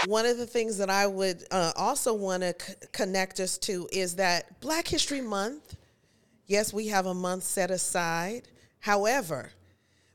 One 0.06 0.26
of 0.26 0.38
the 0.38 0.46
things 0.46 0.78
that 0.78 0.90
I 0.90 1.08
would 1.08 1.44
uh, 1.52 1.72
also 1.78 2.14
want 2.14 2.44
to 2.44 2.54
c- 2.60 2.74
connect 2.92 3.40
us 3.42 3.58
to 3.60 3.88
is 3.94 4.16
that 4.16 4.60
Black 4.60 4.86
History 4.88 5.22
Month, 5.22 5.76
yes, 6.50 6.74
we 6.74 6.88
have 6.88 7.06
a 7.06 7.14
month 7.14 7.44
set 7.44 7.72
aside. 7.72 8.50
However, 8.80 9.52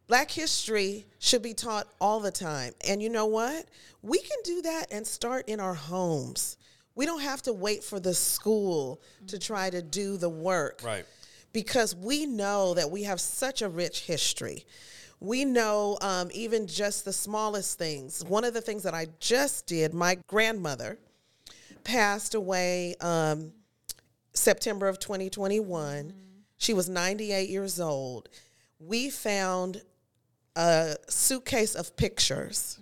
Black 0.06 0.30
history 0.30 1.06
should 1.18 1.42
be 1.42 1.54
taught 1.54 1.88
all 2.00 2.20
the 2.20 2.30
time. 2.30 2.74
And 2.86 3.02
you 3.02 3.08
know 3.08 3.26
what? 3.26 3.66
We 4.02 4.18
can 4.18 4.36
do 4.44 4.62
that 4.62 4.92
and 4.92 5.06
start 5.06 5.48
in 5.48 5.60
our 5.60 5.74
homes. 5.74 6.58
We 6.94 7.06
don't 7.06 7.22
have 7.22 7.40
to 7.42 7.52
wait 7.52 7.82
for 7.82 7.98
the 7.98 8.12
school 8.12 9.00
to 9.28 9.38
try 9.38 9.70
to 9.70 9.80
do 9.80 10.18
the 10.18 10.28
work. 10.28 10.82
Right. 10.84 11.06
Because 11.52 11.96
we 11.96 12.26
know 12.26 12.74
that 12.74 12.90
we 12.90 13.04
have 13.04 13.20
such 13.20 13.62
a 13.62 13.68
rich 13.68 14.00
history. 14.00 14.66
We 15.20 15.46
know 15.46 15.96
um, 16.02 16.28
even 16.34 16.66
just 16.66 17.06
the 17.06 17.12
smallest 17.12 17.78
things. 17.78 18.22
One 18.24 18.44
of 18.44 18.52
the 18.52 18.60
things 18.60 18.82
that 18.82 18.92
I 18.92 19.06
just 19.20 19.66
did, 19.66 19.94
my 19.94 20.18
grandmother 20.26 20.98
passed 21.82 22.34
away 22.34 22.94
um, 23.00 23.52
September 24.34 24.86
of 24.86 24.98
2021. 24.98 26.12
She 26.64 26.73
was 26.73 26.88
98 26.88 27.50
years 27.50 27.78
old. 27.78 28.30
We 28.78 29.11
found 29.11 29.83
a 30.56 30.97
suitcase 31.11 31.75
of 31.75 31.94
pictures 31.94 32.78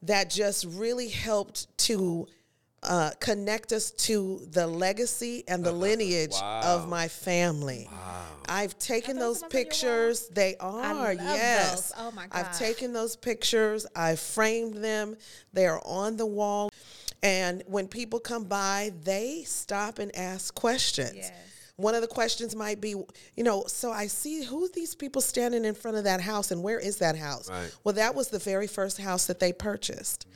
that 0.00 0.30
just 0.30 0.64
really 0.64 1.08
helped 1.08 1.66
to 1.88 2.26
uh, 2.82 3.10
connect 3.20 3.72
us 3.72 3.90
to 3.90 4.40
the 4.50 4.66
legacy 4.66 5.44
and 5.46 5.62
the 5.62 5.72
lineage 5.86 6.34
of 6.40 6.88
my 6.88 7.06
family. 7.08 7.86
I've 8.48 8.78
taken 8.78 9.18
those 9.18 9.42
those 9.42 9.50
the 9.50 9.56
ones 9.56 9.82
on 9.84 9.90
your 9.90 9.98
wall? 9.98 10.08
pictures. 10.08 10.28
They 10.28 10.56
are, 10.58 11.14
love 11.14 11.36
yes. 11.36 11.90
those. 11.90 11.92
Oh 11.98 12.10
my 12.12 12.28
I've 12.32 12.58
taken 12.58 12.94
those 12.94 13.14
pictures. 13.14 13.86
I've 13.94 14.20
framed 14.20 14.76
them. 14.82 15.16
They 15.52 15.66
are 15.66 15.82
on 15.84 16.16
the 16.16 16.24
wall. 16.24 16.70
And 17.22 17.62
when 17.66 17.88
people 17.88 18.20
come 18.20 18.44
by, 18.44 18.92
they 19.04 19.42
stop 19.42 19.98
and 19.98 20.16
ask 20.16 20.54
questions. 20.54 21.16
Yes. 21.16 21.49
One 21.80 21.94
of 21.94 22.02
the 22.02 22.08
questions 22.08 22.54
might 22.54 22.80
be, 22.80 22.90
you 22.90 23.44
know, 23.44 23.64
so 23.66 23.90
I 23.90 24.06
see 24.06 24.44
who's 24.44 24.70
these 24.72 24.94
people 24.94 25.22
standing 25.22 25.64
in 25.64 25.74
front 25.74 25.96
of 25.96 26.04
that 26.04 26.20
house 26.20 26.50
and 26.50 26.62
where 26.62 26.78
is 26.78 26.98
that 26.98 27.16
house? 27.16 27.48
Right. 27.50 27.74
Well, 27.84 27.94
that 27.94 28.14
was 28.14 28.28
the 28.28 28.38
very 28.38 28.66
first 28.66 28.98
house 28.98 29.26
that 29.26 29.40
they 29.40 29.52
purchased. 29.52 30.26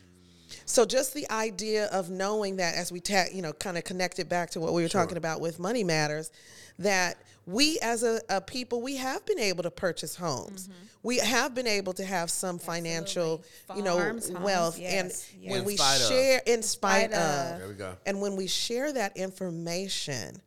So 0.66 0.86
just 0.86 1.12
the 1.14 1.30
idea 1.30 1.86
of 1.86 2.08
knowing 2.10 2.56
that 2.56 2.74
as 2.74 2.90
we 2.90 3.00
ta- 3.00 3.26
you 3.32 3.42
know 3.42 3.52
kind 3.52 3.76
of 3.76 3.84
connect 3.84 4.18
it 4.18 4.28
back 4.28 4.50
to 4.50 4.60
what 4.60 4.72
we 4.72 4.82
were 4.82 4.88
talking 4.88 5.18
about 5.18 5.40
with 5.40 5.58
money 5.58 5.84
matters 5.84 6.30
that 6.78 7.18
we 7.46 7.78
as 7.82 8.02
a, 8.02 8.20
a 8.30 8.40
people 8.40 8.80
we 8.80 8.96
have 8.96 9.24
been 9.26 9.38
able 9.38 9.62
to 9.64 9.70
purchase 9.70 10.16
homes. 10.16 10.68
Mm-hmm. 10.68 10.78
We 11.02 11.18
have 11.18 11.54
been 11.54 11.66
able 11.66 11.92
to 11.94 12.04
have 12.04 12.30
some 12.30 12.58
financial, 12.58 13.44
you 13.76 13.82
know, 13.82 13.98
homes, 13.98 14.30
wealth 14.30 14.78
yes, 14.78 14.92
and 14.94 15.42
yes. 15.42 15.50
when 15.50 15.60
In 15.60 15.66
we 15.66 15.76
spite 15.76 16.00
of. 16.00 16.08
share 16.08 16.40
in 16.46 16.62
spite, 16.62 17.12
spite 17.12 17.12
of, 17.12 17.52
of. 17.52 17.58
There 17.58 17.68
we 17.68 17.74
go. 17.74 17.96
and 18.06 18.22
when 18.22 18.36
we 18.36 18.46
share 18.46 18.90
that 18.94 19.14
information 19.18 20.40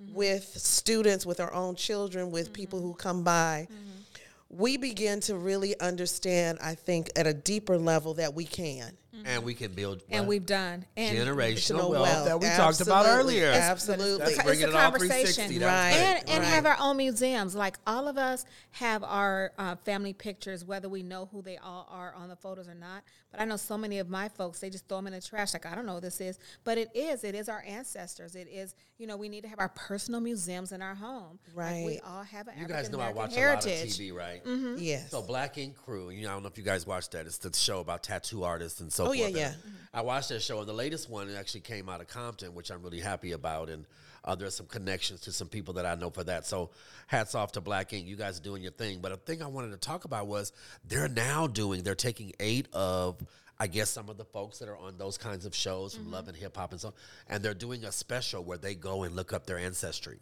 Mm-hmm. 0.00 0.14
with 0.14 0.44
students, 0.44 1.26
with 1.26 1.40
our 1.40 1.52
own 1.52 1.74
children, 1.74 2.30
with 2.30 2.46
mm-hmm. 2.46 2.52
people 2.52 2.80
who 2.80 2.94
come 2.94 3.24
by, 3.24 3.66
mm-hmm. 3.68 4.00
we 4.48 4.76
begin 4.76 5.18
to 5.22 5.34
really 5.36 5.78
understand, 5.80 6.58
I 6.62 6.76
think, 6.76 7.10
at 7.16 7.26
a 7.26 7.34
deeper 7.34 7.76
level 7.76 8.14
that 8.14 8.32
we 8.32 8.44
can. 8.44 8.92
And 9.26 9.44
we 9.44 9.54
can 9.54 9.72
build 9.72 10.02
And 10.10 10.26
we've 10.26 10.46
done. 10.46 10.84
And 10.96 11.16
generational 11.16 11.38
Generational 11.38 11.90
wealth, 11.90 12.02
wealth. 12.08 12.26
that 12.26 12.40
we 12.40 12.46
talked 12.48 12.80
about 12.80 13.06
earlier. 13.06 13.46
Absolutely. 13.50 14.18
That's 14.18 14.38
It's 14.38 14.62
a 14.62 14.68
it 14.68 14.72
conversation. 14.72 15.48
360. 15.48 15.64
Right. 15.64 15.92
and 15.92 16.28
and 16.28 16.38
right. 16.44 16.48
have 16.48 16.66
our 16.66 16.76
own 16.80 16.96
museums. 16.96 17.54
Like 17.54 17.78
all 17.86 18.08
of 18.08 18.16
us 18.18 18.44
have 18.72 19.02
our 19.04 19.52
uh, 19.58 19.76
family 19.84 20.12
pictures, 20.12 20.64
whether 20.64 20.88
we 20.88 21.02
know 21.02 21.28
who 21.32 21.42
they 21.42 21.56
all 21.58 21.88
are 21.90 22.14
on 22.14 22.28
the 22.28 22.36
photos 22.36 22.68
or 22.68 22.74
not. 22.74 23.02
But 23.30 23.40
I 23.40 23.44
know 23.44 23.56
so 23.56 23.76
many 23.76 23.98
of 23.98 24.08
my 24.08 24.28
folks, 24.28 24.60
they 24.60 24.70
just 24.70 24.88
throw 24.88 24.98
them 24.98 25.08
in 25.08 25.12
the 25.12 25.20
trash. 25.20 25.52
Like 25.52 25.66
I 25.66 25.74
don't 25.74 25.84
know 25.86 25.94
what 25.94 26.02
this 26.02 26.20
is, 26.20 26.38
but 26.64 26.78
it 26.78 26.88
is. 26.94 27.24
It 27.24 27.34
is 27.34 27.48
our 27.48 27.62
ancestors. 27.66 28.34
It 28.34 28.48
is. 28.50 28.74
You 28.98 29.06
know, 29.06 29.16
we 29.16 29.28
need 29.28 29.42
to 29.42 29.48
have 29.48 29.60
our 29.60 29.68
personal 29.68 30.20
museums 30.20 30.72
in 30.72 30.82
our 30.82 30.94
home. 30.94 31.38
Like, 31.54 31.84
we 31.84 32.00
all 32.00 32.24
have 32.24 32.48
an 32.48 32.54
You 32.58 32.66
guys 32.66 32.90
know 32.90 32.98
I 33.00 33.12
watch 33.12 33.34
heritage. 33.34 33.66
a 33.66 33.76
lot 33.76 33.84
of 33.84 33.88
TV, 33.90 34.12
right? 34.12 34.44
Mm-hmm. 34.44 34.74
Yes. 34.78 35.10
So 35.10 35.22
Black 35.22 35.56
Ink 35.56 35.76
Crew, 35.76 36.10
you 36.10 36.22
know, 36.24 36.30
I 36.30 36.32
don't 36.32 36.42
know 36.42 36.48
if 36.48 36.58
you 36.58 36.64
guys 36.64 36.84
watched 36.84 37.12
that. 37.12 37.26
It's 37.26 37.38
the 37.38 37.52
show 37.56 37.78
about 37.80 38.02
tattoo 38.02 38.42
artists 38.42 38.80
and 38.80 38.92
so 38.92 39.07
Oh, 39.08 39.12
yeah, 39.12 39.26
And 39.26 39.36
yeah. 39.36 39.52
I 39.92 40.02
watched 40.02 40.28
that 40.28 40.42
show, 40.42 40.58
and 40.60 40.68
the 40.68 40.72
latest 40.74 41.08
one 41.08 41.34
actually 41.34 41.60
came 41.60 41.88
out 41.88 42.00
of 42.00 42.08
Compton, 42.08 42.54
which 42.54 42.70
I'm 42.70 42.82
really 42.82 43.00
happy 43.00 43.32
about. 43.32 43.68
And 43.70 43.86
uh, 44.24 44.34
there's 44.34 44.54
some 44.54 44.66
connections 44.66 45.20
to 45.22 45.32
some 45.32 45.48
people 45.48 45.74
that 45.74 45.86
I 45.86 45.94
know 45.94 46.10
for 46.10 46.24
that. 46.24 46.46
So 46.46 46.70
hats 47.06 47.34
off 47.34 47.52
to 47.52 47.60
Black 47.60 47.92
Ink. 47.92 48.06
You 48.06 48.16
guys 48.16 48.38
are 48.38 48.42
doing 48.42 48.62
your 48.62 48.72
thing. 48.72 49.00
But 49.00 49.12
a 49.12 49.16
thing 49.16 49.42
I 49.42 49.46
wanted 49.46 49.70
to 49.70 49.78
talk 49.78 50.04
about 50.04 50.26
was 50.26 50.52
they're 50.86 51.08
now 51.08 51.46
doing, 51.46 51.82
they're 51.82 51.94
taking 51.94 52.32
eight 52.38 52.68
of, 52.72 53.16
I 53.58 53.66
guess, 53.66 53.90
some 53.90 54.08
of 54.08 54.18
the 54.18 54.24
folks 54.24 54.58
that 54.58 54.68
are 54.68 54.76
on 54.76 54.98
those 54.98 55.16
kinds 55.16 55.46
of 55.46 55.54
shows 55.54 55.94
from 55.94 56.10
Love 56.10 56.28
and 56.28 56.36
Hip 56.36 56.56
Hop 56.56 56.72
and 56.72 56.80
so 56.80 56.92
and 57.28 57.42
they're 57.42 57.54
doing 57.54 57.84
a 57.84 57.92
special 57.92 58.44
where 58.44 58.58
they 58.58 58.74
go 58.74 59.02
and 59.04 59.16
look 59.16 59.32
up 59.32 59.46
their 59.46 59.58
ancestry 59.58 60.18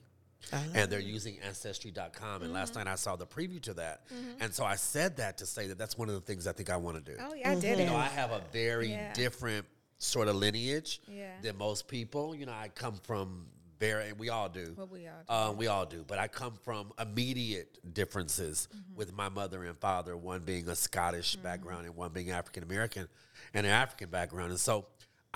and 0.52 0.90
they're 0.90 1.00
using 1.00 1.38
ancestry.com 1.46 2.42
and 2.42 2.52
last 2.52 2.74
night 2.74 2.86
i 2.86 2.94
saw 2.94 3.16
the 3.16 3.26
preview 3.26 3.60
to 3.62 3.74
that. 3.74 4.02
And 4.40 4.52
so 4.54 4.64
i 4.64 4.76
said 4.76 5.16
that 5.18 5.38
to 5.38 5.46
say 5.46 5.66
that 5.68 5.78
that's 5.78 5.98
one 5.98 6.08
of 6.08 6.14
the 6.14 6.20
things 6.20 6.46
i 6.46 6.52
think 6.52 6.70
i 6.70 6.76
want 6.76 7.04
to 7.04 7.12
do. 7.12 7.18
Oh 7.20 7.34
yeah, 7.34 7.50
I 7.50 7.54
did 7.54 7.78
you 7.78 7.86
know 7.86 7.96
i 7.96 8.06
have 8.06 8.30
a 8.30 8.42
very 8.52 8.90
Yeah. 8.90 9.12
different 9.12 9.66
sort 9.98 10.28
of 10.28 10.36
lineage 10.36 11.00
Yeah. 11.08 11.30
than 11.42 11.56
most 11.56 11.88
people. 11.88 12.34
You 12.34 12.46
know 12.46 12.52
i 12.52 12.68
come 12.68 12.94
from 13.02 13.46
very 13.78 14.12
we 14.14 14.30
all 14.30 14.48
do. 14.48 14.74
Well, 14.76 14.88
we 14.90 15.06
all 15.06 15.22
do. 15.28 15.34
um, 15.34 15.56
we 15.58 15.66
all 15.66 15.84
do. 15.86 16.04
But 16.06 16.18
i 16.18 16.28
come 16.28 16.54
from 16.64 16.92
immediate 16.98 17.78
differences 17.94 18.68
Mm-hmm. 18.74 18.96
with 18.96 19.12
my 19.14 19.28
mother 19.28 19.64
and 19.64 19.76
father 19.76 20.16
one 20.16 20.40
being 20.40 20.68
a 20.68 20.76
scottish 20.76 21.36
background 21.36 21.86
and 21.86 21.94
one 21.96 22.10
being 22.12 22.30
african 22.30 22.62
american 22.62 23.08
and 23.54 23.66
an 23.66 23.72
african 23.72 24.10
background. 24.10 24.50
And 24.50 24.60
so 24.60 24.86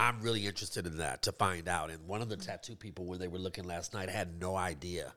i'm 0.00 0.20
really 0.22 0.46
interested 0.46 0.86
in 0.86 0.96
that 0.98 1.22
to 1.22 1.32
find 1.32 1.68
out 1.68 1.90
and 1.90 2.06
one 2.06 2.22
of 2.22 2.28
the 2.28 2.36
Mm-hmm. 2.36 2.50
tattoo 2.50 2.74
people 2.76 3.04
when 3.04 3.18
they 3.20 3.28
were 3.28 3.38
looking 3.38 3.64
last 3.64 3.92
night 3.94 4.08
had 4.08 4.40
no 4.40 4.56
idea 4.56 5.12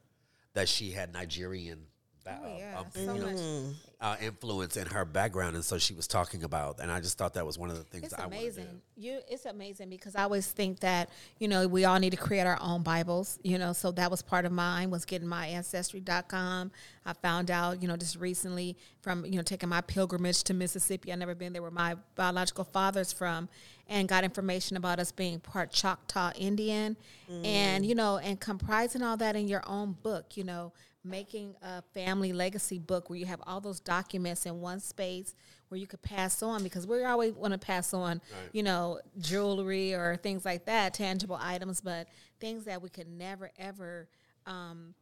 that 0.54 0.68
she 0.68 0.92
had 0.92 1.14
nigerian 1.14 1.88
Oh, 2.28 2.58
yeah, 2.58 2.80
um, 2.80 2.86
so 2.94 3.14
you 3.14 3.22
know, 3.22 3.74
uh, 4.00 4.16
influence 4.22 4.78
in 4.78 4.88
her 4.88 5.06
background, 5.06 5.56
and 5.56 5.64
so 5.64 5.78
she 5.78 5.94
was 5.94 6.08
talking 6.08 6.44
about, 6.44 6.80
and 6.80 6.92
I 6.92 7.00
just 7.00 7.18
thought 7.18 7.34
that 7.34 7.46
was 7.46 7.58
one 7.58 7.70
of 7.70 7.78
the 7.78 7.84
things 7.84 8.06
It's 8.06 8.16
that 8.16 8.24
I 8.24 8.26
amazing. 8.26 8.82
You, 8.96 9.20
it's 9.30 9.46
amazing 9.46 9.90
because 9.90 10.16
I 10.16 10.24
always 10.24 10.48
think 10.48 10.80
that 10.82 11.10
you 11.40 11.48
know 11.48 11.68
we 11.68 11.86
all 11.86 12.00
need 12.00 12.12
to 12.12 12.18
create 12.18 12.46
our 12.46 12.58
own 12.62 12.84
Bibles. 12.84 13.40
You 13.44 13.58
know, 13.58 13.74
so 13.74 13.92
that 13.92 14.10
was 14.10 14.22
part 14.22 14.46
of 14.46 14.52
mine 14.52 14.90
was 14.90 15.06
getting 15.06 15.28
my 15.28 15.48
ancestry.com. 15.48 16.72
I 17.06 17.14
found 17.14 17.52
out 17.52 17.82
you 17.82 17.88
know 17.88 17.98
just 17.98 18.18
recently 18.18 18.78
from 19.02 19.26
you 19.26 19.36
know 19.36 19.42
taking 19.44 19.70
my 19.70 19.82
pilgrimage 19.82 20.44
to 20.44 20.54
Mississippi. 20.54 21.12
I 21.12 21.16
never 21.16 21.36
been 21.36 21.54
there 21.54 21.62
where 21.62 21.72
my 21.72 21.96
biological 22.16 22.64
father's 22.64 23.12
from, 23.12 23.50
and 23.88 24.08
got 24.08 24.24
information 24.24 24.78
about 24.78 25.00
us 25.00 25.12
being 25.12 25.40
part 25.40 25.72
Choctaw 25.72 26.32
Indian, 26.38 26.96
and 27.44 27.86
you 27.86 27.96
know, 27.96 28.18
and 28.18 28.40
comprising 28.40 29.02
all 29.02 29.18
that 29.18 29.36
in 29.36 29.48
your 29.48 29.64
own 29.68 29.98
book. 30.04 30.38
You 30.38 30.44
know, 30.46 30.72
making 31.04 31.56
a 31.62 31.82
family 31.94 32.32
legacy 32.34 32.80
book 32.80 33.10
where 33.10 33.20
you 33.20 33.26
have 33.26 33.42
all 33.46 33.60
those 33.60 33.80
documents 33.80 34.46
in 34.46 34.62
one 34.62 34.80
space 34.80 35.36
where 35.68 35.80
you 35.80 35.88
could 35.88 36.02
pass 36.02 36.42
on 36.42 36.64
because 36.64 36.88
we 36.88 37.04
always 37.04 37.34
want 37.34 37.52
to 37.52 37.58
pass 37.58 37.94
on, 37.94 38.22
you 38.52 38.64
know, 38.64 39.00
jewelry 39.20 39.94
or 39.94 40.16
things 40.18 40.46
like 40.46 40.66
that, 40.66 40.94
tangible 40.94 41.38
items, 41.42 41.82
but 41.82 42.08
things 42.40 42.66
that 42.66 42.82
we 42.82 42.90
could 42.90 43.08
never 43.08 43.52
ever, 43.58 44.08
um, 44.46 44.94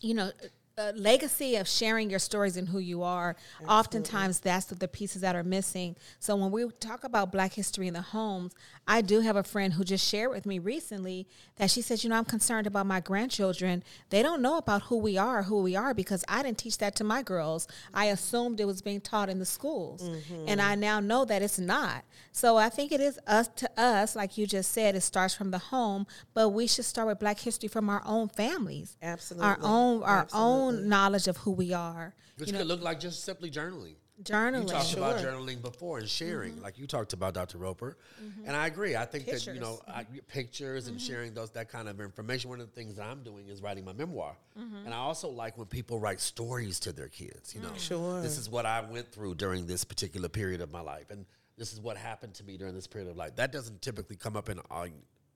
you 0.00 0.14
know. 0.14 0.30
A 0.78 0.92
legacy 0.92 1.56
of 1.56 1.66
sharing 1.66 2.10
your 2.10 2.18
stories 2.18 2.58
and 2.58 2.68
who 2.68 2.80
you 2.80 3.02
are. 3.02 3.34
Oftentimes, 3.66 4.40
that's 4.40 4.66
the, 4.66 4.74
the 4.74 4.86
pieces 4.86 5.22
that 5.22 5.34
are 5.34 5.42
missing. 5.42 5.96
So 6.20 6.36
when 6.36 6.50
we 6.50 6.68
talk 6.80 7.02
about 7.02 7.32
Black 7.32 7.54
history 7.54 7.88
in 7.88 7.94
the 7.94 8.02
homes, 8.02 8.52
I 8.86 9.00
do 9.00 9.20
have 9.20 9.36
a 9.36 9.42
friend 9.42 9.72
who 9.72 9.84
just 9.84 10.06
shared 10.06 10.32
with 10.32 10.44
me 10.44 10.58
recently 10.58 11.26
that 11.56 11.70
she 11.70 11.80
says, 11.80 12.04
you 12.04 12.10
know, 12.10 12.16
I'm 12.16 12.26
concerned 12.26 12.66
about 12.66 12.84
my 12.84 13.00
grandchildren. 13.00 13.84
They 14.10 14.22
don't 14.22 14.42
know 14.42 14.58
about 14.58 14.82
who 14.82 14.98
we 14.98 15.16
are, 15.16 15.44
who 15.44 15.62
we 15.62 15.76
are, 15.76 15.94
because 15.94 16.22
I 16.28 16.42
didn't 16.42 16.58
teach 16.58 16.76
that 16.76 16.94
to 16.96 17.04
my 17.04 17.22
girls. 17.22 17.66
I 17.94 18.06
assumed 18.06 18.60
it 18.60 18.66
was 18.66 18.82
being 18.82 19.00
taught 19.00 19.30
in 19.30 19.38
the 19.38 19.46
schools, 19.46 20.02
mm-hmm. 20.02 20.44
and 20.46 20.60
I 20.60 20.74
now 20.74 21.00
know 21.00 21.24
that 21.24 21.40
it's 21.40 21.58
not. 21.58 22.04
So 22.32 22.58
I 22.58 22.68
think 22.68 22.92
it 22.92 23.00
is 23.00 23.18
us 23.26 23.48
to 23.56 23.80
us, 23.80 24.14
like 24.14 24.36
you 24.36 24.46
just 24.46 24.72
said. 24.72 24.94
It 24.94 25.00
starts 25.00 25.34
from 25.34 25.52
the 25.52 25.58
home, 25.58 26.06
but 26.34 26.50
we 26.50 26.66
should 26.66 26.84
start 26.84 27.08
with 27.08 27.18
Black 27.18 27.38
history 27.38 27.70
from 27.70 27.88
our 27.88 28.02
own 28.04 28.28
families, 28.28 28.98
Absolutely. 29.02 29.48
our 29.48 29.58
own 29.62 30.02
our 30.02 30.18
Absolutely. 30.18 30.50
own 30.52 30.65
knowledge 30.72 31.28
of 31.28 31.36
who 31.38 31.52
we 31.52 31.72
are. 31.72 32.14
Which 32.38 32.52
could 32.52 32.66
look 32.66 32.82
like 32.82 33.00
just 33.00 33.24
simply 33.24 33.50
journaling. 33.50 33.94
Journaling. 34.22 34.62
You 34.62 34.68
talked 34.68 34.94
about 34.94 35.16
journaling 35.18 35.60
before 35.60 35.98
and 35.98 36.08
sharing, 36.08 36.54
Mm-hmm. 36.54 36.62
like 36.62 36.78
you 36.78 36.86
talked 36.86 37.12
about, 37.12 37.34
Dr. 37.34 37.58
Roper, 37.58 37.98
mm-hmm. 38.22 38.46
and 38.46 38.56
I 38.56 38.66
agree. 38.66 38.96
I 38.96 39.04
think 39.04 39.26
that 39.26 39.46
you 39.46 39.60
know 39.60 39.78
I, 39.86 40.04
mm-hmm. 40.04 40.16
pictures 40.26 40.86
and 40.86 40.96
mm-hmm. 40.96 41.06
sharing 41.06 41.34
those 41.34 41.50
that 41.50 41.68
kind 41.68 41.86
of 41.86 42.00
information. 42.00 42.48
One 42.48 42.60
of 42.60 42.66
the 42.66 42.74
things 42.74 42.96
that 42.96 43.04
I'm 43.04 43.22
doing 43.22 43.48
is 43.48 43.60
writing 43.60 43.84
my 43.84 43.92
memoir, 43.92 44.34
and 44.54 44.94
I 44.94 44.96
also 44.96 45.28
like 45.28 45.58
when 45.58 45.66
people 45.66 45.98
write 45.98 46.20
stories 46.20 46.80
to 46.80 46.92
their 46.92 47.08
kids. 47.08 47.54
You 47.54 47.60
know, 47.60 47.68
mm. 47.68 47.78
Sure. 47.78 48.22
this 48.22 48.38
is 48.38 48.48
what 48.48 48.64
I 48.64 48.80
went 48.80 49.12
through 49.12 49.34
during 49.34 49.66
this 49.66 49.84
particular 49.84 50.30
period 50.30 50.62
of 50.62 50.72
my 50.72 50.80
life, 50.80 51.10
and 51.10 51.26
this 51.58 51.74
is 51.74 51.80
what 51.80 51.98
happened 51.98 52.34
to 52.34 52.44
me 52.44 52.56
during 52.56 52.74
this 52.74 52.86
period 52.86 53.10
of 53.10 53.16
life. 53.18 53.36
That 53.36 53.52
doesn't 53.52 53.82
typically 53.82 54.16
come 54.16 54.34
up 54.34 54.48
in 54.48 54.58
an 54.58 54.92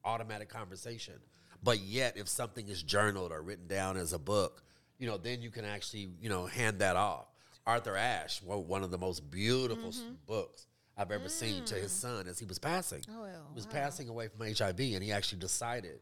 automatic 0.06 0.48
conversation, 0.48 1.14
but 1.62 1.80
yet 1.80 2.16
if 2.16 2.28
something 2.28 2.66
is 2.68 2.82
journaled 2.82 3.30
or 3.30 3.42
written 3.42 3.66
down 3.66 3.98
as 3.98 4.14
a 4.14 4.18
book, 4.18 4.62
you 5.00 5.06
know, 5.06 5.16
then 5.16 5.42
you 5.42 5.50
can 5.50 5.64
actually 5.64 6.10
you 6.20 6.28
know 6.28 6.46
hand 6.46 6.78
that 6.78 6.94
off. 6.94 7.26
Arthur 7.66 7.96
Ashe 7.96 8.42
wrote 8.46 8.66
one 8.66 8.84
of 8.84 8.90
the 8.90 8.98
most 8.98 9.28
beautiful 9.30 9.88
s- 9.88 10.02
books 10.26 10.66
I've 10.96 11.10
ever 11.10 11.28
seen 11.28 11.64
to 11.64 11.74
his 11.74 11.92
mm. 11.92 12.00
son 12.00 12.28
as 12.28 12.38
he 12.38 12.44
was 12.44 12.58
passing. 12.58 13.02
Oh, 13.10 13.24
he 13.24 13.54
was 13.54 13.66
passing 13.66 14.08
away 14.08 14.28
from 14.28 14.46
HIV, 14.46 14.78
and 14.78 15.02
he 15.02 15.10
actually 15.10 15.40
decided. 15.40 16.00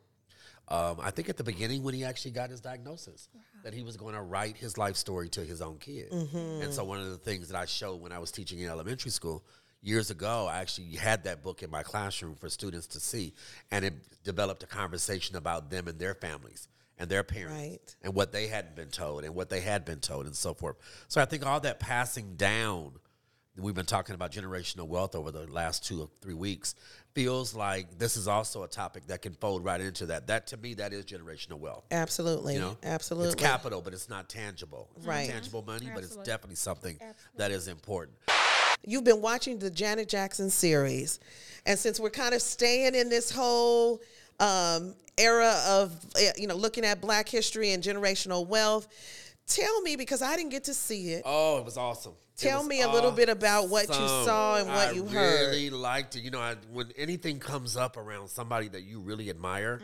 Um, 0.71 0.99
I 1.01 1.11
think 1.11 1.31
at 1.31 1.39
the 1.39 1.45
beginning 1.45 1.83
when 1.83 1.95
he 1.95 2.05
actually 2.05 2.33
got 2.33 2.51
his 2.51 2.61
diagnosis, 2.61 3.29
that 3.65 3.73
he 3.73 3.83
was 3.83 3.97
going 3.97 4.15
to 4.15 4.21
write 4.21 4.57
his 4.57 4.77
life 4.77 4.97
story 4.97 5.29
to 5.31 5.41
his 5.41 5.63
own 5.63 5.79
kid. 5.79 6.11
Mm-hmm. 6.11 6.63
And 6.63 6.75
so 6.75 6.85
one 6.85 7.01
of 7.01 7.09
the 7.09 7.17
things 7.17 7.49
that 7.49 7.57
I 7.57 7.65
showed 7.65 8.03
when 8.03 8.13
I 8.13 8.19
was 8.19 8.31
teaching 8.31 8.59
in 8.59 8.69
elementary 8.69 9.11
school 9.11 9.45
years 9.81 10.11
ago, 10.11 10.47
I 10.47 10.59
actually 10.59 10.97
had 10.97 11.25
that 11.25 11.43
book 11.43 11.63
in 11.63 11.71
my 11.71 11.83
classroom 11.83 12.35
for 12.35 12.51
students 12.51 12.87
to 12.89 13.01
see, 13.01 13.33
and 13.71 13.83
it 13.85 13.95
developed 14.25 14.63
a 14.63 14.67
conversation 14.67 15.37
about 15.37 15.71
them 15.71 15.89
and 15.89 15.99
their 15.99 16.15
families 16.15 16.69
and 16.99 17.09
their 17.09 17.23
parents 17.23 17.55
Right. 17.57 17.97
and 18.03 18.15
what 18.15 18.33
they 18.33 18.49
hadn't 18.49 18.75
been 18.77 18.91
told 18.91 19.25
and 19.25 19.35
what 19.35 19.49
they 19.51 19.61
had 19.61 19.85
been 19.85 20.01
told 20.01 20.27
and 20.27 20.37
so 20.37 20.55
forth. 20.55 20.77
So 21.09 21.21
I 21.21 21.25
think 21.25 21.47
all 21.47 21.61
that 21.61 21.79
passing 21.81 22.35
down, 22.37 22.93
we've 23.57 23.75
been 23.75 23.87
talking 23.87 24.15
about 24.15 24.33
generational 24.33 24.87
wealth 24.87 25.15
over 25.15 25.31
the 25.31 25.47
last 25.47 25.85
two 25.85 26.01
or 26.03 26.09
three 26.21 26.35
weeks, 26.35 26.75
feels 27.15 27.55
like 27.55 27.99
this 27.99 28.17
is 28.17 28.29
also 28.29 28.63
a 28.63 28.69
topic 28.69 29.07
that 29.09 29.23
can 29.23 29.33
fold 29.35 29.65
right 29.65 29.81
into 29.81 30.07
that. 30.07 30.27
That 30.29 30.47
to 30.49 30.57
me, 30.57 30.75
that 30.75 30.93
is 30.93 31.05
generational 31.05 31.59
wealth. 31.59 31.85
Absolutely. 31.91 32.55
You 32.55 32.61
know, 32.61 32.77
Absolutely. 32.83 33.33
It's 33.33 33.41
capital, 33.43 33.81
but 33.81 33.93
it's 33.93 34.09
not 34.09 34.29
tangible. 34.29 34.89
It's 34.97 35.07
not 35.07 35.13
Right. 35.13 35.29
tangible 35.31 35.63
money, 35.63 35.91
but 35.93 36.05
it's 36.05 36.17
definitely 36.17 36.57
something 36.57 36.99
that 37.37 37.51
is 37.51 37.67
important. 37.69 38.17
You've 38.85 39.03
been 39.05 39.21
watching 39.21 39.59
the 39.59 39.71
Janet 39.71 40.09
Jackson 40.09 40.51
series. 40.51 41.19
And 41.67 41.77
since 41.77 41.99
we're 41.99 42.11
kind 42.11 42.33
of 42.35 42.41
staying 42.41 42.95
in 42.95 43.09
this 43.09 43.31
whole 43.31 44.01
um, 44.41 44.95
era 45.17 45.61
of, 45.67 45.95
eh, 46.17 46.33
you 46.37 46.47
know, 46.47 46.55
looking 46.55 46.85
at 46.85 47.01
black 47.01 47.29
history 47.29 47.73
and 47.73 47.83
generational 47.83 48.47
wealth, 48.47 48.89
tell 49.47 49.81
me, 49.83 49.97
because 49.97 50.23
I 50.23 50.37
didn't 50.37 50.51
get 50.51 50.65
to 50.65 50.75
see 50.75 51.13
it, 51.13 51.23
Oh, 51.25 51.59
it 51.59 51.65
was 51.65 51.77
awesome. 51.77 52.13
Tell 52.37 52.61
was 52.61 52.69
me 52.69 52.83
a 52.83 52.89
little 52.89 53.11
bit 53.11 53.29
about 53.29 53.69
what 53.69 53.89
you 53.89 53.95
saw 53.95 54.59
and 54.59 54.69
what 54.69 54.89
I 54.89 54.91
you 54.93 55.05
heard. 55.07 55.49
I 55.49 55.51
really 55.51 55.71
liked 55.71 56.15
it. 56.15 56.21
You 56.21 56.31
know, 56.31 56.41
I, 56.41 56.55
when 56.73 56.93
anything 56.97 57.41
comes 57.41 57.77
up 57.77 57.97
around 57.97 58.29
somebody 58.29 58.69
that 58.69 58.83
you 58.83 59.01
really 59.01 59.29
admire, 59.29 59.81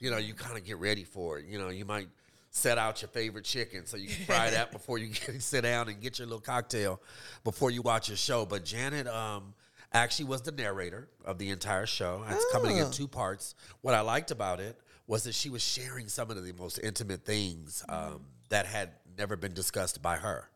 you 0.00 0.10
know, 0.10 0.16
you 0.16 0.34
kind 0.34 0.58
of 0.58 0.64
get 0.64 0.78
ready 0.78 1.04
for 1.04 1.38
it. 1.38 1.46
You 1.46 1.58
know, 1.60 1.68
you 1.68 1.84
might 1.84 2.08
set 2.50 2.76
out 2.76 3.00
your 3.00 3.08
favorite 3.08 3.44
chicken 3.44 3.86
so 3.86 3.96
you 3.96 4.08
can 4.08 4.24
fry 4.26 4.50
that 4.50 4.72
before 4.72 4.98
you 4.98 5.08
get, 5.26 5.40
sit 5.40 5.62
down 5.62 5.88
and 5.88 6.00
get 6.00 6.18
your 6.18 6.26
little 6.26 6.40
cocktail 6.40 7.00
before 7.44 7.70
you 7.70 7.82
watch 7.82 8.08
your 8.08 8.16
show. 8.16 8.44
But 8.44 8.64
Janet 8.64 9.06
um, 9.06 9.54
actually 9.92 10.26
was 10.26 10.42
the 10.42 10.52
narrator 10.52 11.08
of 11.24 11.38
the 11.38 11.50
entire 11.50 11.86
show. 11.86 12.24
It's 12.28 12.44
coming 12.52 12.76
in 12.78 12.86
Oh. 12.86 12.90
two 12.90 13.08
parts. 13.08 13.54
What 13.80 13.94
I 13.94 14.00
liked 14.00 14.30
about 14.30 14.60
it 14.60 14.78
was 15.06 15.24
that 15.24 15.34
she 15.34 15.50
was 15.50 15.62
sharing 15.62 16.08
some 16.08 16.30
of 16.30 16.42
the 16.42 16.52
most 16.54 16.78
intimate 16.82 17.24
things 17.24 17.84
um, 17.88 18.24
that 18.48 18.66
had 18.66 18.90
never 19.18 19.36
been 19.36 19.52
discussed 19.52 20.00
by 20.02 20.16
her. 20.16 20.48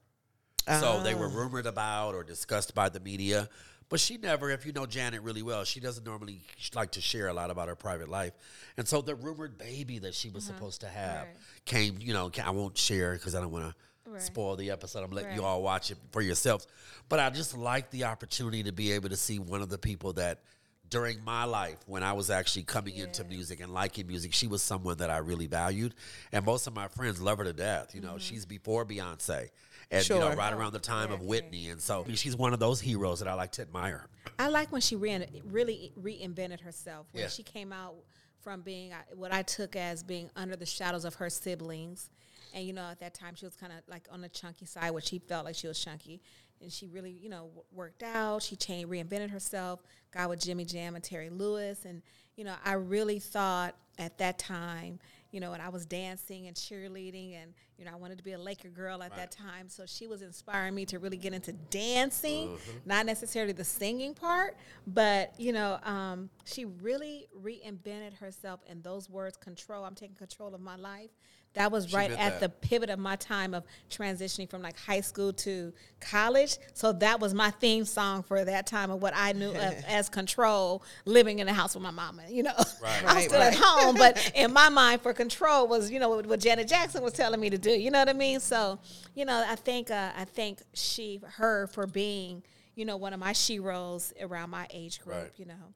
So 0.68 1.01
they 1.03 1.14
were 1.14 1.29
rumored 1.29 1.66
about 1.66 2.14
or 2.16 2.25
discussed 2.25 2.75
by 2.75 2.88
the 2.88 2.99
media. 2.99 3.49
But 3.88 4.01
she 4.01 4.16
never, 4.16 4.51
if 4.51 4.66
you 4.66 4.72
know 4.72 4.85
Janet 4.85 5.22
really 5.22 5.42
well, 5.42 5.62
she 5.62 5.79
doesn't 5.79 6.05
normally 6.05 6.40
like 6.75 6.90
to 6.92 7.01
share 7.01 7.29
a 7.29 7.33
lot 7.33 7.51
about 7.53 7.68
her 7.68 7.77
private 7.77 8.09
life. 8.09 8.33
And 8.77 8.88
so 8.88 9.01
the 9.01 9.14
rumored 9.14 9.59
baby 9.59 10.01
that 10.01 10.12
she 10.12 10.29
was 10.29 10.42
supposed 10.44 10.81
to 10.81 10.88
have 10.88 11.27
Right. 11.29 11.37
came, 11.66 11.99
you 12.01 12.12
know, 12.12 12.33
I 12.44 12.51
won't 12.51 12.77
share 12.77 13.12
because 13.12 13.37
I 13.37 13.40
don't 13.40 13.53
want 13.53 13.66
to 13.68 13.75
Right. 14.06 14.22
spoil 14.22 14.56
the 14.56 14.70
episode. 14.70 15.02
I'm 15.02 15.10
letting 15.10 15.34
you 15.34 15.44
all 15.44 15.62
watch 15.62 15.90
it 15.90 15.98
for 16.12 16.20
yourselves. 16.22 16.66
But 17.08 17.18
I 17.20 17.30
just 17.30 17.56
like 17.56 17.90
the 17.90 18.04
opportunity 18.04 18.62
to 18.64 18.72
be 18.72 18.92
able 18.92 19.08
to 19.08 19.16
see 19.16 19.38
one 19.38 19.62
of 19.62 19.68
the 19.68 19.78
people 19.78 20.12
that 20.14 20.40
during 20.88 21.22
my 21.24 21.44
life 21.44 21.78
when 21.86 22.02
I 22.04 22.12
was 22.12 22.30
actually 22.30 22.62
coming 22.62 22.94
into 22.96 23.24
music 23.24 23.60
and 23.60 23.72
liking 23.72 24.06
music, 24.06 24.32
she 24.32 24.46
was 24.46 24.62
someone 24.62 24.98
that 24.98 25.10
I 25.10 25.18
really 25.18 25.46
valued. 25.48 25.94
And 26.32 26.44
most 26.44 26.66
of 26.68 26.74
my 26.74 26.86
friends 26.88 27.20
love 27.20 27.38
her 27.38 27.44
to 27.44 27.52
death. 27.52 27.94
You 27.94 28.00
know, 28.00 28.18
she's 28.18 28.46
before 28.46 28.84
Beyonce. 28.86 29.48
And 29.90 30.08
you 30.08 30.18
know, 30.18 30.34
right 30.34 30.52
around 30.52 30.72
the 30.72 30.78
time 30.80 31.12
of 31.12 31.22
Whitney. 31.22 31.68
And 31.70 31.80
so 31.80 32.04
she's 32.14 32.36
one 32.36 32.52
of 32.52 32.58
those 32.58 32.80
heroes 32.80 33.20
that 33.20 33.28
I 33.28 33.34
like 33.34 33.52
to 33.52 33.62
admire. 33.62 34.06
I 34.38 34.48
like 34.48 34.70
when 34.72 34.80
she 34.80 34.96
re- 34.96 35.26
really 35.44 35.92
reinvented 36.00 36.60
herself. 36.60 37.06
When 37.12 37.22
Yeah. 37.22 37.28
she 37.28 37.42
came 37.44 37.72
out 37.72 37.94
from 38.40 38.62
being 38.62 38.92
uh, 38.92 38.96
what 39.14 39.32
I 39.32 39.42
took 39.42 39.74
as 39.76 40.02
being 40.02 40.30
under 40.36 40.56
the 40.56 40.66
shadows 40.66 41.04
of 41.04 41.14
her 41.16 41.30
siblings. 41.30 42.10
And, 42.54 42.66
you 42.66 42.72
know, 42.72 42.88
at 42.90 43.00
that 43.00 43.14
time 43.14 43.35
she 43.35 43.44
was 43.44 43.56
kind 43.56 43.72
of 43.72 43.78
like 43.88 44.09
on 44.11 44.20
the 44.20 44.28
chunky 44.28 44.66
side, 44.66 44.90
where 44.90 45.02
she 45.02 45.18
felt 45.18 45.44
like 45.44 45.54
she 45.54 45.68
was 45.68 45.78
chunky. 45.78 46.20
And 46.62 46.72
she 46.72 46.87
really, 46.87 47.11
you 47.11 47.28
know, 47.28 47.48
w- 47.48 47.64
worked 47.70 48.02
out. 48.02 48.42
She 48.42 48.56
changed, 48.56 48.90
reinvented 48.90 49.30
herself, 49.30 49.80
got 50.11 50.30
with 50.30 50.40
Jimmy 50.40 50.64
Jam 50.64 50.94
and 50.94 51.04
Terry 51.04 51.28
Lewis. 51.28 51.85
And, 51.85 52.00
you 52.37 52.44
know, 52.44 52.54
I 52.64 52.72
really 52.72 53.18
thought 53.18 53.74
at 53.98 54.16
that 54.18 54.38
time, 54.38 54.98
you 55.32 55.40
know, 55.40 55.52
and 55.52 55.61
I 55.61 55.68
was 55.68 55.85
dancing 55.85 56.46
and 56.46 56.56
cheerleading 56.56 57.35
and, 57.42 57.52
you 57.76 57.85
know, 57.85 57.90
I 57.92 57.96
wanted 57.96 58.16
to 58.18 58.24
be 58.24 58.32
a 58.32 58.38
Laker 58.38 58.70
girl 58.70 59.02
at 59.02 59.14
that 59.16 59.30
time. 59.30 59.68
So 59.68 59.85
she 59.85 60.06
was 60.06 60.22
inspiring 60.22 60.74
me 60.74 60.87
to 60.87 60.98
really 60.98 61.18
get 61.18 61.35
into 61.35 61.52
dancing, 61.52 62.56
not 62.87 63.04
necessarily 63.04 63.52
the 63.52 63.64
singing 63.64 64.14
part, 64.14 64.56
but, 64.87 65.35
you 65.38 65.52
know, 65.52 65.78
um, 65.82 66.30
she 66.44 66.64
really 66.64 67.26
reinvented 67.38 68.14
herself 68.14 68.61
and 68.66 68.82
those 68.82 69.11
words, 69.11 69.37
control, 69.37 69.85
I'm 69.85 69.94
taking 69.94 70.16
control 70.16 70.54
of 70.54 70.61
my 70.62 70.76
life. 70.76 71.11
That 71.56 71.72
was 71.72 71.92
right 71.92 72.10
at 72.10 72.18
that. 72.18 72.40
the 72.40 72.48
pivot 72.48 72.90
of 72.90 72.98
my 72.98 73.16
time 73.16 73.52
of 73.54 73.64
transitioning 73.90 74.48
from 74.48 74.62
like 74.62 74.78
high 74.78 75.00
school 75.00 75.32
to 75.32 75.72
college. 76.00 76.58
So 76.74 76.92
that 76.92 77.18
was 77.18 77.34
my 77.34 77.50
theme 77.50 77.84
song 77.84 78.22
for 78.22 78.44
that 78.44 78.66
time 78.66 78.90
of 78.90 79.02
what 79.02 79.12
I 79.16 79.32
knew 79.32 79.50
of 79.50 79.74
as 79.88 80.08
control, 80.08 80.82
living 81.06 81.38
in 81.40 81.46
the 81.46 81.52
house 81.54 81.74
with 81.74 81.82
my 81.82 81.90
mama. 81.90 82.22
You 82.28 82.44
know, 82.44 82.52
Right. 82.82 83.00
I'm 83.06 83.16
Right, 83.16 83.24
still 83.28 83.40
right. 83.40 83.52
at 83.52 83.58
home, 83.60 83.96
but 83.96 84.32
in 84.36 84.52
my 84.52 84.68
mind, 84.68 85.00
for 85.00 85.12
control 85.12 85.66
was 85.66 85.90
you 85.90 85.98
know 85.98 86.10
what, 86.10 86.26
what 86.26 86.40
Janet 86.40 86.68
Jackson 86.68 87.02
was 87.02 87.14
telling 87.14 87.40
me 87.40 87.50
to 87.50 87.58
do. 87.58 87.70
You 87.70 87.90
know 87.90 87.98
what 87.98 88.08
I 88.08 88.12
mean? 88.14 88.38
So 88.40 88.78
you 89.14 89.24
know, 89.24 89.44
I 89.48 89.56
think 89.56 89.90
uh, 89.90 90.12
I 90.16 90.24
thank 90.24 90.60
she 90.74 91.20
her 91.36 91.66
for 91.68 91.86
being 91.86 92.42
you 92.74 92.84
know 92.84 92.98
one 92.98 93.14
of 93.14 93.18
my 93.20 93.32
she 93.32 93.58
roles 93.58 94.12
around 94.20 94.50
my 94.50 94.66
age 94.70 95.00
group. 95.00 95.32
You 95.38 95.46
know, 95.46 95.72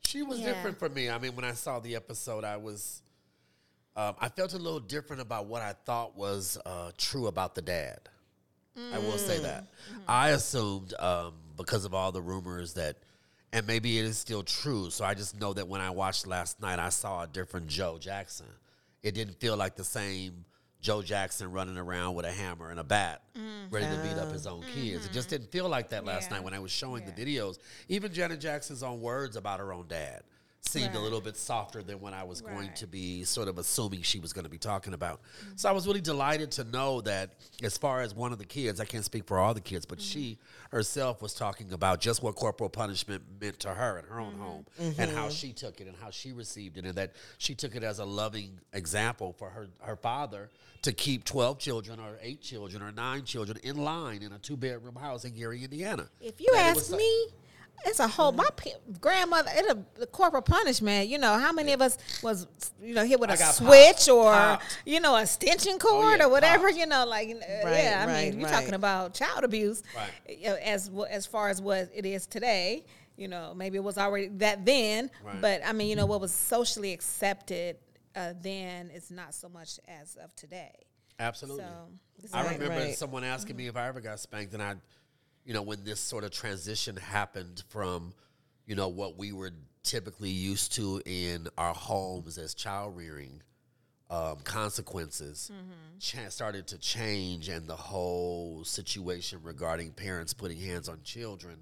She 0.00 0.22
was 0.22 0.40
Yeah. 0.40 0.54
different 0.54 0.78
for 0.78 0.88
me. 0.88 1.10
I 1.10 1.18
mean, 1.18 1.36
when 1.36 1.44
I 1.44 1.52
saw 1.52 1.78
the 1.78 1.94
episode, 1.94 2.42
I 2.44 2.56
was 2.56 3.02
Um, 3.96 4.14
I 4.20 4.28
felt 4.28 4.54
a 4.54 4.58
little 4.58 4.80
different 4.80 5.22
about 5.22 5.46
what 5.46 5.62
I 5.62 5.72
thought 5.84 6.16
was 6.16 6.58
uh, 6.66 6.90
true 6.98 7.26
about 7.28 7.54
the 7.54 7.62
dad. 7.62 8.00
I 8.92 8.98
will 8.98 9.18
say 9.18 9.38
that. 9.38 9.66
I 10.08 10.30
assumed 10.30 10.94
um, 10.98 11.34
because 11.56 11.84
of 11.84 11.94
all 11.94 12.10
the 12.10 12.20
rumors 12.20 12.74
that, 12.74 12.96
and 13.52 13.64
maybe 13.68 14.00
it 14.00 14.04
is 14.04 14.18
still 14.18 14.42
true. 14.42 14.90
So 14.90 15.04
I 15.04 15.14
just 15.14 15.38
know 15.40 15.52
that 15.52 15.68
when 15.68 15.80
I 15.80 15.90
watched 15.90 16.26
last 16.26 16.60
night, 16.60 16.80
I 16.80 16.88
saw 16.88 17.22
a 17.22 17.26
different 17.28 17.68
Joe 17.68 17.98
Jackson. 18.00 18.46
It 19.04 19.14
didn't 19.14 19.38
feel 19.38 19.56
like 19.56 19.76
the 19.76 19.84
same 19.84 20.44
Joe 20.80 21.02
Jackson 21.02 21.52
running 21.52 21.78
around 21.78 22.16
with 22.16 22.26
a 22.26 22.32
hammer 22.32 22.70
and 22.70 22.80
a 22.80 22.84
bat, 22.84 23.22
ready 23.70 23.86
to 23.86 24.02
beat 24.02 24.18
up 24.20 24.32
his 24.32 24.44
own 24.46 24.64
kids. 24.74 25.06
It 25.06 25.12
just 25.12 25.28
didn't 25.30 25.52
feel 25.52 25.68
like 25.68 25.90
that 25.90 26.04
last 26.04 26.30
Yeah. 26.30 26.38
night 26.38 26.44
when 26.44 26.52
I 26.52 26.58
was 26.58 26.72
showing 26.72 27.04
the 27.06 27.12
videos. 27.12 27.58
Even 27.88 28.12
Janet 28.12 28.40
Jackson's 28.40 28.82
own 28.82 29.00
words 29.00 29.36
about 29.36 29.60
her 29.60 29.72
own 29.72 29.86
dad 29.86 30.24
seemed 30.66 30.94
a 30.94 31.00
little 31.00 31.20
bit 31.20 31.36
softer 31.36 31.82
than 31.82 32.00
when 32.00 32.14
I 32.14 32.24
was 32.24 32.40
going 32.40 32.54
Right. 32.56 32.64
Mm-hmm. 32.66 32.74
to 32.76 32.86
be 32.86 33.24
sort 33.24 33.48
of 33.48 33.58
assuming 33.58 34.02
she 34.02 34.18
was 34.18 34.32
going 34.32 34.44
to 34.44 34.50
be 34.50 34.58
talking 34.58 34.94
about. 34.94 35.20
So 35.56 35.68
I 35.68 35.72
was 35.72 35.86
really 35.86 36.00
delighted 36.00 36.50
to 36.52 36.64
know 36.64 37.00
that 37.02 37.30
as 37.62 37.76
far 37.76 38.00
as 38.02 38.14
one 38.14 38.32
of 38.32 38.38
the 38.38 38.44
kids, 38.44 38.80
I 38.80 38.84
can't 38.84 39.04
speak 39.04 39.24
for 39.26 39.38
all 39.38 39.54
the 39.54 39.60
kids, 39.60 39.84
but 39.86 40.00
she 40.00 40.14
Mm-hmm. 40.24 40.76
herself 40.76 41.20
was 41.22 41.34
talking 41.34 41.72
about 41.72 42.00
just 42.00 42.22
what 42.22 42.34
corporal 42.34 42.70
punishment 42.70 43.22
meant 43.40 43.58
to 43.60 43.68
her 43.70 43.98
in 43.98 44.04
her 44.06 44.14
Mm-hmm. 44.20 44.40
own 44.42 44.64
home 44.78 44.94
and 44.98 45.10
how 45.10 45.28
she 45.28 45.52
took 45.52 45.80
it 45.80 45.86
and 45.86 45.96
how 46.00 46.10
she 46.10 46.32
received 46.32 46.78
it 46.78 46.84
and 46.86 46.94
that 46.94 47.12
she 47.38 47.54
took 47.54 47.74
it 47.76 47.82
as 47.82 47.98
a 47.98 48.04
loving 48.04 48.58
example 48.72 49.34
for 49.38 49.50
her 49.50 49.68
her 49.82 49.96
father 49.96 50.48
to 50.82 50.92
keep 50.92 51.24
12 51.24 51.58
children 51.58 51.98
or 52.00 52.16
8 52.20 52.40
children 52.40 52.82
or 52.82 52.90
9 52.92 53.24
children 53.24 53.58
in 53.62 53.76
line 53.76 54.22
in 54.22 54.32
a 54.32 54.38
two 54.38 54.56
bedroom 54.56 54.96
house 54.96 55.24
in 55.24 55.34
Gary, 55.34 55.62
Indiana. 55.64 56.08
If 56.20 56.40
you 56.40 56.48
That 56.52 56.66
ask 56.70 56.76
was 56.76 56.86
so- 56.88 56.96
me, 56.96 57.26
it's 57.86 58.00
a 58.00 58.08
whole 58.08 58.32
my 58.32 58.48
p- 58.56 58.72
grandmother. 59.00 59.50
It 59.54 59.70
a 59.70 60.00
the 60.00 60.06
corporal 60.06 60.42
punishment. 60.42 61.08
You 61.08 61.18
know 61.18 61.38
how 61.38 61.52
many 61.52 61.72
of 61.72 61.82
us 61.82 61.98
was 62.22 62.46
you 62.82 62.94
know 62.94 63.04
hit 63.04 63.20
with 63.20 63.30
I 63.30 63.34
a 63.34 63.36
switch 63.36 63.96
popped, 63.96 64.08
or 64.08 64.32
popped. 64.32 64.78
you 64.86 65.00
know 65.00 65.14
a 65.16 65.22
extension 65.22 65.78
cord 65.78 66.18
yeah, 66.18 66.26
or 66.26 66.28
whatever. 66.30 66.68
popped. 66.68 66.78
You 66.78 66.86
know, 66.86 67.04
like 67.06 67.28
uh, 67.28 67.34
Right, 67.66 67.84
yeah. 67.84 68.04
I 68.06 68.06
right, 68.10 68.30
mean, 68.30 68.40
you're 68.40 68.48
right. 68.48 68.54
talking 68.54 68.74
about 68.74 69.14
child 69.14 69.44
abuse. 69.44 69.82
Right. 69.96 70.38
you 70.38 70.48
know, 70.48 70.56
As 70.56 70.90
as 71.10 71.26
far 71.26 71.48
as 71.48 71.60
what 71.60 71.90
it 71.94 72.06
is 72.06 72.26
today. 72.26 72.84
You 73.16 73.28
know, 73.28 73.54
maybe 73.54 73.76
it 73.76 73.84
was 73.84 73.96
already 73.96 74.26
that 74.38 74.66
then, 74.66 75.08
but 75.40 75.60
I 75.64 75.72
mean, 75.72 75.86
you 75.86 75.94
know, 75.94 76.04
what 76.04 76.20
was 76.20 76.32
socially 76.32 76.92
accepted 76.92 77.76
uh, 78.16 78.32
then 78.42 78.90
is 78.90 79.12
not 79.12 79.34
so 79.34 79.48
much 79.48 79.78
as 79.86 80.16
of 80.16 80.34
today. 80.34 80.72
Absolutely. 81.20 81.62
So, 81.62 82.32
I 82.36 82.52
remember 82.54 82.90
someone 82.92 83.22
asking 83.22 83.54
me 83.54 83.68
if 83.68 83.76
I 83.76 83.86
ever 83.86 84.00
got 84.00 84.18
spanked, 84.18 84.52
and 84.54 84.60
I, 84.60 84.74
you 85.44 85.52
know, 85.54 85.62
when 85.62 85.84
this 85.84 86.00
sort 86.00 86.24
of 86.24 86.30
transition 86.30 86.96
happened 86.96 87.62
from, 87.68 88.12
you 88.66 88.74
know, 88.74 88.88
what 88.88 89.18
we 89.18 89.32
were 89.32 89.50
typically 89.82 90.30
used 90.30 90.72
to 90.74 91.00
in 91.04 91.46
our 91.58 91.74
homes 91.74 92.38
as 92.38 92.54
child 92.54 92.96
rearing 92.96 93.42
um, 94.10 94.36
consequences 94.44 95.50
cha- 95.98 96.28
started 96.28 96.66
to 96.68 96.78
change, 96.78 97.48
and 97.48 97.66
the 97.66 97.76
whole 97.76 98.62
situation 98.64 99.40
regarding 99.42 99.90
parents 99.92 100.32
putting 100.32 100.58
hands 100.58 100.88
on 100.88 101.00
children 101.02 101.56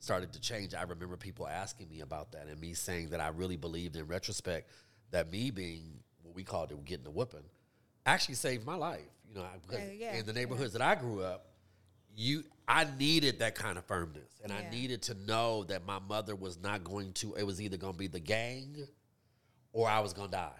started 0.00 0.32
to 0.32 0.40
change. 0.40 0.74
I 0.74 0.82
remember 0.82 1.16
people 1.16 1.46
asking 1.48 1.88
me 1.88 2.00
about 2.00 2.32
that, 2.32 2.46
and 2.48 2.60
me 2.60 2.74
saying 2.74 3.10
that 3.10 3.20
I 3.20 3.28
really 3.28 3.56
believed 3.56 3.96
in 3.96 4.06
retrospect 4.06 4.70
that 5.12 5.30
me 5.30 5.50
being 5.50 5.82
what 6.22 6.34
we 6.34 6.42
called 6.44 6.70
it 6.72 6.84
getting 6.84 7.06
a 7.06 7.10
whooping 7.10 7.44
actually 8.06 8.34
saved 8.34 8.66
my 8.66 8.74
life. 8.74 9.00
You 9.28 9.36
know, 9.36 9.46
because 9.66 9.82
Yeah, 9.84 10.12
yeah, 10.12 10.16
in 10.18 10.26
the 10.26 10.32
neighborhoods 10.32 10.72
that 10.74 10.82
I 10.82 10.94
grew 10.96 11.22
up, 11.22 11.46
you 12.16 12.44
I 12.66 12.86
needed 12.98 13.40
that 13.40 13.54
kind 13.54 13.76
of 13.76 13.84
firmness, 13.84 14.40
and 14.42 14.50
I 14.52 14.68
needed 14.70 15.02
to 15.02 15.14
know 15.26 15.64
that 15.64 15.84
my 15.84 15.98
mother 15.98 16.34
was 16.34 16.58
not 16.62 16.82
going 16.82 17.12
to. 17.14 17.34
It 17.34 17.44
was 17.44 17.60
either 17.60 17.76
going 17.76 17.92
to 17.92 17.98
be 17.98 18.06
the 18.06 18.20
gang, 18.20 18.76
or 19.72 19.88
I 19.88 20.00
was 20.00 20.12
going 20.12 20.30
to 20.30 20.36
die. 20.36 20.52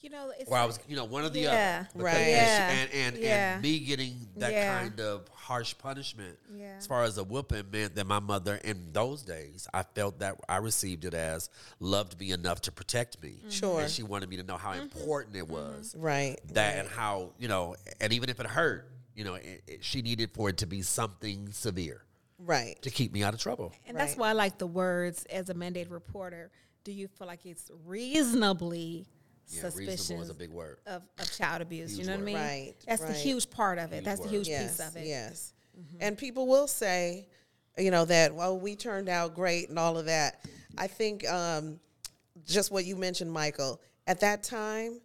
you 0.00 0.10
know, 0.10 0.32
it's 0.36 0.50
Or 0.50 0.56
I 0.56 0.64
was, 0.64 0.80
you 0.88 0.96
know, 0.96 1.04
one 1.04 1.24
of 1.24 1.32
the 1.32 1.42
Yeah. 1.42 1.86
other. 1.94 2.04
Right. 2.04 2.16
And, 2.16 2.28
Yeah. 2.28 2.68
she- 2.68 2.80
and, 2.80 2.92
and, 2.92 3.22
Yeah. 3.22 3.54
and 3.54 3.62
me 3.62 3.78
getting 3.78 4.28
that 4.36 4.52
Yeah. 4.52 4.80
kind 4.80 5.00
of 5.00 5.28
harsh 5.28 5.76
punishment 5.78 6.40
Yeah. 6.52 6.74
as 6.76 6.88
far 6.88 7.04
as 7.04 7.18
a 7.18 7.24
whooping 7.24 7.70
meant 7.70 7.94
that 7.94 8.06
my 8.06 8.18
mother 8.18 8.56
in 8.56 8.92
those 8.92 9.22
days, 9.22 9.68
I 9.72 9.84
felt 9.84 10.18
that 10.18 10.40
I 10.48 10.56
received 10.56 11.04
it 11.04 11.14
as 11.14 11.50
loved 11.78 12.18
me 12.18 12.32
enough 12.32 12.62
to 12.62 12.72
protect 12.72 13.22
me. 13.22 13.30
Mm-hmm. 13.38 13.50
Sure. 13.50 13.80
And 13.82 13.90
she 13.90 14.02
wanted 14.02 14.28
me 14.28 14.38
to 14.38 14.42
know 14.42 14.56
how 14.56 14.72
mm-hmm. 14.72 14.82
important 14.82 15.36
it 15.36 15.44
mm-hmm. 15.44 15.52
was 15.52 15.94
Right. 15.96 16.36
that 16.52 16.78
and 16.78 16.88
how 16.88 17.34
you 17.38 17.46
know 17.46 17.76
and 18.00 18.12
even 18.12 18.28
if 18.28 18.40
it 18.40 18.46
hurt 18.46 18.91
you 19.14 19.24
know 19.24 19.34
it, 19.34 19.62
it- 19.66 19.84
she 19.84 20.02
needed 20.02 20.30
for 20.32 20.48
it 20.48 20.56
to 20.58 20.66
be 20.66 20.82
something 20.82 21.50
severe 21.52 22.02
Right. 22.38 22.80
to 22.82 22.90
keep 22.90 23.12
me 23.12 23.22
out 23.22 23.34
of 23.34 23.40
trouble 23.40 23.72
And 23.86 23.96
that's 23.96 24.16
why 24.16 24.30
I 24.30 24.32
like 24.32 24.58
the 24.58 24.66
words 24.66 25.24
as 25.26 25.48
a 25.48 25.54
mandated 25.54 25.90
reporter. 25.92 26.50
Do 26.84 26.90
you 26.92 27.06
feel 27.06 27.28
like 27.28 27.46
it's 27.46 27.70
reasonably 27.84 29.06
yeah 29.48 29.60
suspicious 29.62 29.88
reasonable 30.10 30.22
is 30.24 30.30
a 30.30 30.34
big 30.34 30.50
word 30.50 30.78
of, 30.86 31.02
of 31.18 31.32
child 31.32 31.62
abuse? 31.62 31.92
you 31.92 31.98
Huge 31.98 32.06
know 32.08 32.14
what 32.14 32.22
I 32.22 32.24
mean? 32.24 32.34
Right, 32.36 32.74
That's 32.86 33.02
the 33.02 33.12
huge 33.12 33.48
part 33.50 33.78
of 33.78 33.92
it. 33.92 33.96
Huge 33.96 34.04
that's 34.04 34.20
the 34.20 34.28
huge 34.28 34.48
yes, 34.48 34.76
piece 34.76 34.86
of 34.88 34.96
it. 34.96 35.06
Yes. 35.06 35.52
And 36.00 36.18
people 36.18 36.46
will 36.46 36.66
say, 36.66 37.28
you 37.78 37.90
know, 37.90 38.04
that, 38.04 38.34
well, 38.34 38.58
we 38.58 38.76
turned 38.76 39.08
out 39.08 39.34
great 39.34 39.68
and 39.70 39.78
all 39.78 39.96
of 39.96 40.04
that. 40.06 40.44
I 40.76 40.86
think 40.86 41.26
um, 41.28 41.80
just 42.46 42.70
what 42.70 42.84
you 42.84 42.94
mentioned, 42.96 43.32
Michael, 43.32 43.80
at 44.06 44.20
that 44.20 44.42
time, 44.42 45.00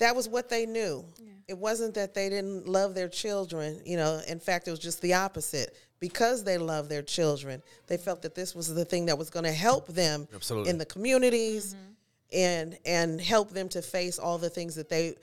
that 0.00 0.16
was 0.16 0.28
what 0.28 0.48
they 0.48 0.66
knew. 0.66 1.04
It 1.46 1.58
wasn't 1.58 1.94
that 1.94 2.14
they 2.14 2.28
didn't 2.28 2.68
love 2.68 2.94
their 2.94 3.08
children. 3.08 3.80
You 3.84 3.96
know, 3.96 4.20
in 4.28 4.40
fact, 4.40 4.68
it 4.68 4.70
was 4.70 4.80
just 4.80 5.00
the 5.02 5.14
opposite. 5.14 5.76
Because 6.00 6.44
they 6.44 6.56
love 6.56 6.88
their 6.88 7.02
children, 7.02 7.62
they 7.86 7.98
felt 7.98 8.22
that 8.22 8.34
this 8.34 8.54
was 8.54 8.72
the 8.72 8.86
thing 8.86 9.06
that 9.06 9.18
was 9.18 9.28
going 9.28 9.44
to 9.44 9.52
help 9.52 9.86
them 9.88 10.26
Absolutely. 10.34 10.70
in 10.70 10.78
the 10.78 10.86
communities 10.86 11.74
mm-hmm. 11.74 12.38
and 12.38 12.78
and 12.86 13.20
help 13.20 13.50
them 13.50 13.68
to 13.68 13.82
face 13.82 14.18
all 14.18 14.38
the 14.38 14.48
things 14.48 14.74
that 14.76 14.88
they 14.88 15.16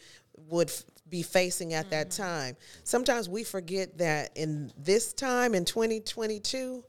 would 0.49 0.69
f- 0.69 0.83
be 1.09 1.23
facing 1.23 1.73
at 1.73 1.89
that 1.89 2.09
mm-hmm. 2.09 2.21
time. 2.21 2.57
Sometimes 2.83 3.27
we 3.27 3.43
forget 3.43 3.97
that 3.97 4.29
in 4.35 4.71
this 4.77 5.13
time 5.13 5.55
in 5.55 5.65
2022, 5.65 6.83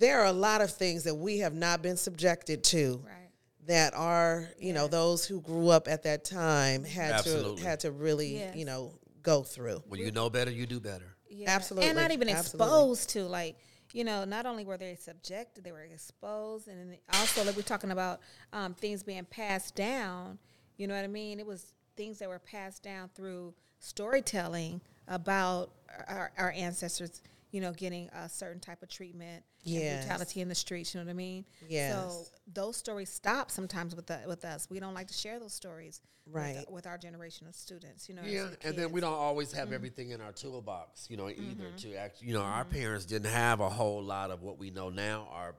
there 0.00 0.20
are 0.20 0.26
a 0.26 0.32
lot 0.32 0.60
of 0.60 0.72
things 0.72 1.04
that 1.04 1.14
we 1.14 1.38
have 1.38 1.54
not 1.54 1.80
been 1.80 1.96
subjected 1.96 2.64
to 2.64 3.00
Right. 3.06 3.17
That 3.68 3.94
are, 3.94 4.48
you 4.58 4.72
know, 4.72 4.86
those 4.88 5.24
who 5.24 5.40
grew 5.40 5.68
up 5.68 5.88
at 5.88 6.02
that 6.02 6.24
time 6.24 6.84
had 6.84 7.12
Absolutely. 7.12 7.62
to 7.62 7.68
had 7.68 7.80
to 7.80 7.92
really, 7.92 8.38
Yes. 8.38 8.56
you 8.56 8.64
know, 8.64 8.98
go 9.22 9.42
through. 9.42 9.82
when 9.86 10.00
you 10.00 10.10
know 10.10 10.28
better 10.30 10.50
you 10.50 10.66
do 10.66 10.80
better 10.80 11.14
Yeah. 11.28 11.50
Absolutely, 11.50 11.88
And 11.90 11.96
not 11.98 12.10
even 12.10 12.28
absolutely. 12.28 12.66
exposed 12.66 13.10
to 13.10 13.24
like, 13.24 13.56
you 13.92 14.04
know, 14.04 14.24
not 14.24 14.46
only 14.46 14.64
were 14.64 14.76
they 14.78 14.94
subjected, 14.96 15.64
they 15.64 15.72
were 15.72 15.82
exposed, 15.82 16.68
and 16.68 16.96
also 17.14 17.44
like 17.44 17.56
we're 17.56 17.62
talking 17.62 17.90
about 17.90 18.20
um, 18.52 18.74
things 18.74 19.02
being 19.02 19.24
passed 19.26 19.74
down. 19.74 20.38
You 20.78 20.86
know 20.86 20.94
what 20.94 21.04
I 21.04 21.08
mean? 21.08 21.38
It 21.40 21.46
was 21.46 21.72
things 21.96 22.18
that 22.20 22.28
were 22.28 22.38
passed 22.38 22.82
down 22.82 23.10
through 23.14 23.54
storytelling 23.80 24.80
about 25.08 25.70
our, 26.06 26.30
our 26.38 26.52
ancestors. 26.52 27.20
You 27.50 27.60
know, 27.62 27.72
getting 27.72 28.08
a 28.08 28.28
certain 28.28 28.60
type 28.60 28.82
of 28.82 28.88
treatment, 28.88 29.42
and 29.64 29.74
Yes. 29.74 30.04
brutality 30.04 30.40
in 30.40 30.48
the 30.48 30.54
streets. 30.54 30.94
You 30.94 31.00
know 31.00 31.06
what 31.06 31.10
I 31.10 31.14
mean? 31.14 31.44
Yeah. 31.68 31.92
So 32.08 32.24
those 32.52 32.76
stories 32.76 33.08
stop 33.10 33.50
sometimes 33.50 33.94
with 33.96 34.06
the, 34.06 34.20
with 34.26 34.44
us. 34.44 34.68
We 34.70 34.80
don't 34.80 34.94
like 34.94 35.08
to 35.08 35.14
share 35.14 35.38
those 35.40 35.54
stories, 35.54 36.00
Right. 36.30 36.64
With, 36.70 36.86
our 36.86 36.98
generation 36.98 37.46
of 37.46 37.54
students. 37.56 38.06
You 38.08 38.14
know, 38.16 38.22
yeah 38.26 38.48
the 38.60 38.68
and 38.68 38.76
then 38.76 38.92
we 38.92 39.00
don't 39.00 39.14
always 39.14 39.48
Mm-hmm. 39.48 39.58
have 39.60 39.72
everything 39.72 40.10
in 40.10 40.20
our 40.20 40.32
toolbox 40.32 41.06
you 41.10 41.16
know 41.16 41.30
either 41.30 41.70
to 41.78 41.94
act 41.94 42.20
you 42.20 42.34
know 42.34 42.42
our 42.42 42.66
parents 42.66 43.06
didn't 43.06 43.30
have 43.32 43.60
a 43.60 43.68
whole 43.70 44.02
lot 44.02 44.30
of 44.30 44.42
what 44.42 44.58
we 44.58 44.70
know 44.70 44.90
now 44.90 45.26
are 45.32 45.54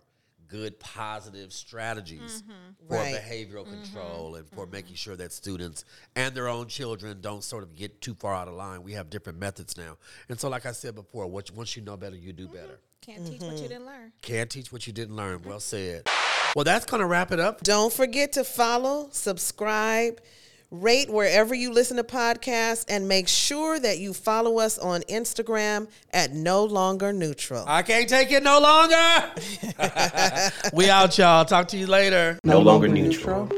good 0.49 0.79
positive 0.79 1.53
strategies 1.53 2.41
Mm-hmm. 2.41 2.87
for 2.87 2.95
Right. 2.95 3.15
behavioral 3.15 3.65
mm-hmm. 3.65 3.81
control 3.83 4.35
and 4.35 4.47
for 4.49 4.63
mm-hmm. 4.63 4.71
making 4.73 4.95
sure 4.95 5.15
that 5.15 5.31
students 5.31 5.85
and 6.15 6.35
their 6.35 6.47
own 6.47 6.67
children 6.67 7.21
don't 7.21 7.43
sort 7.43 7.63
of 7.63 7.75
get 7.75 8.01
too 8.01 8.15
far 8.15 8.33
out 8.33 8.47
of 8.47 8.55
line. 8.55 8.83
We 8.83 8.93
have 8.93 9.09
different 9.09 9.39
methods 9.39 9.77
now. 9.77 9.97
And 10.27 10.39
so 10.39 10.49
like 10.49 10.65
i 10.65 10.71
said 10.71 10.95
before 10.95 11.27
what, 11.27 11.51
once 11.51 11.75
you 11.75 11.83
know 11.83 11.95
better 11.95 12.15
you 12.15 12.33
do 12.33 12.45
mm-hmm. 12.45 12.55
better. 12.55 12.79
Can't 13.01 13.25
teach 13.25 13.41
what 13.41 13.57
you 13.57 13.67
didn't 13.67 13.85
learn. 13.85 14.11
can't 14.21 14.49
teach 14.49 14.71
what 14.71 14.85
you 14.85 14.93
didn't 14.93 15.15
learn. 15.15 15.41
Well 15.43 15.59
said. 15.59 16.07
Well 16.55 16.65
that's 16.65 16.85
gonna 16.85 17.05
wrap 17.05 17.31
it 17.31 17.39
up. 17.39 17.61
Don't 17.61 17.93
forget 17.93 18.33
to 18.33 18.43
follow, 18.43 19.09
subscribe, 19.11 20.19
rate 20.71 21.09
wherever 21.09 21.55
you 21.55 21.71
listen 21.71 21.97
to 21.97 22.03
podcasts, 22.03 22.85
and 22.87 23.07
make 23.07 23.27
sure 23.27 23.79
that 23.79 23.99
you 23.99 24.13
follow 24.13 24.59
us 24.59 24.77
on 24.77 25.01
Instagram 25.01 25.89
at 26.13 26.33
No 26.33 26.63
Longer 26.63 27.11
Neutral. 27.13 27.65
i 27.67 27.81
can't 27.81 28.07
take 28.07 28.31
it 28.31 28.43
no 28.43 28.59
longer 28.59 29.31
we 30.73 30.89
out 30.89 31.17
y'all 31.17 31.45
talk 31.45 31.67
to 31.69 31.77
you 31.77 31.87
later 31.87 32.39
no 32.43 32.59
longer 32.59 32.87
neutral. 32.87 33.49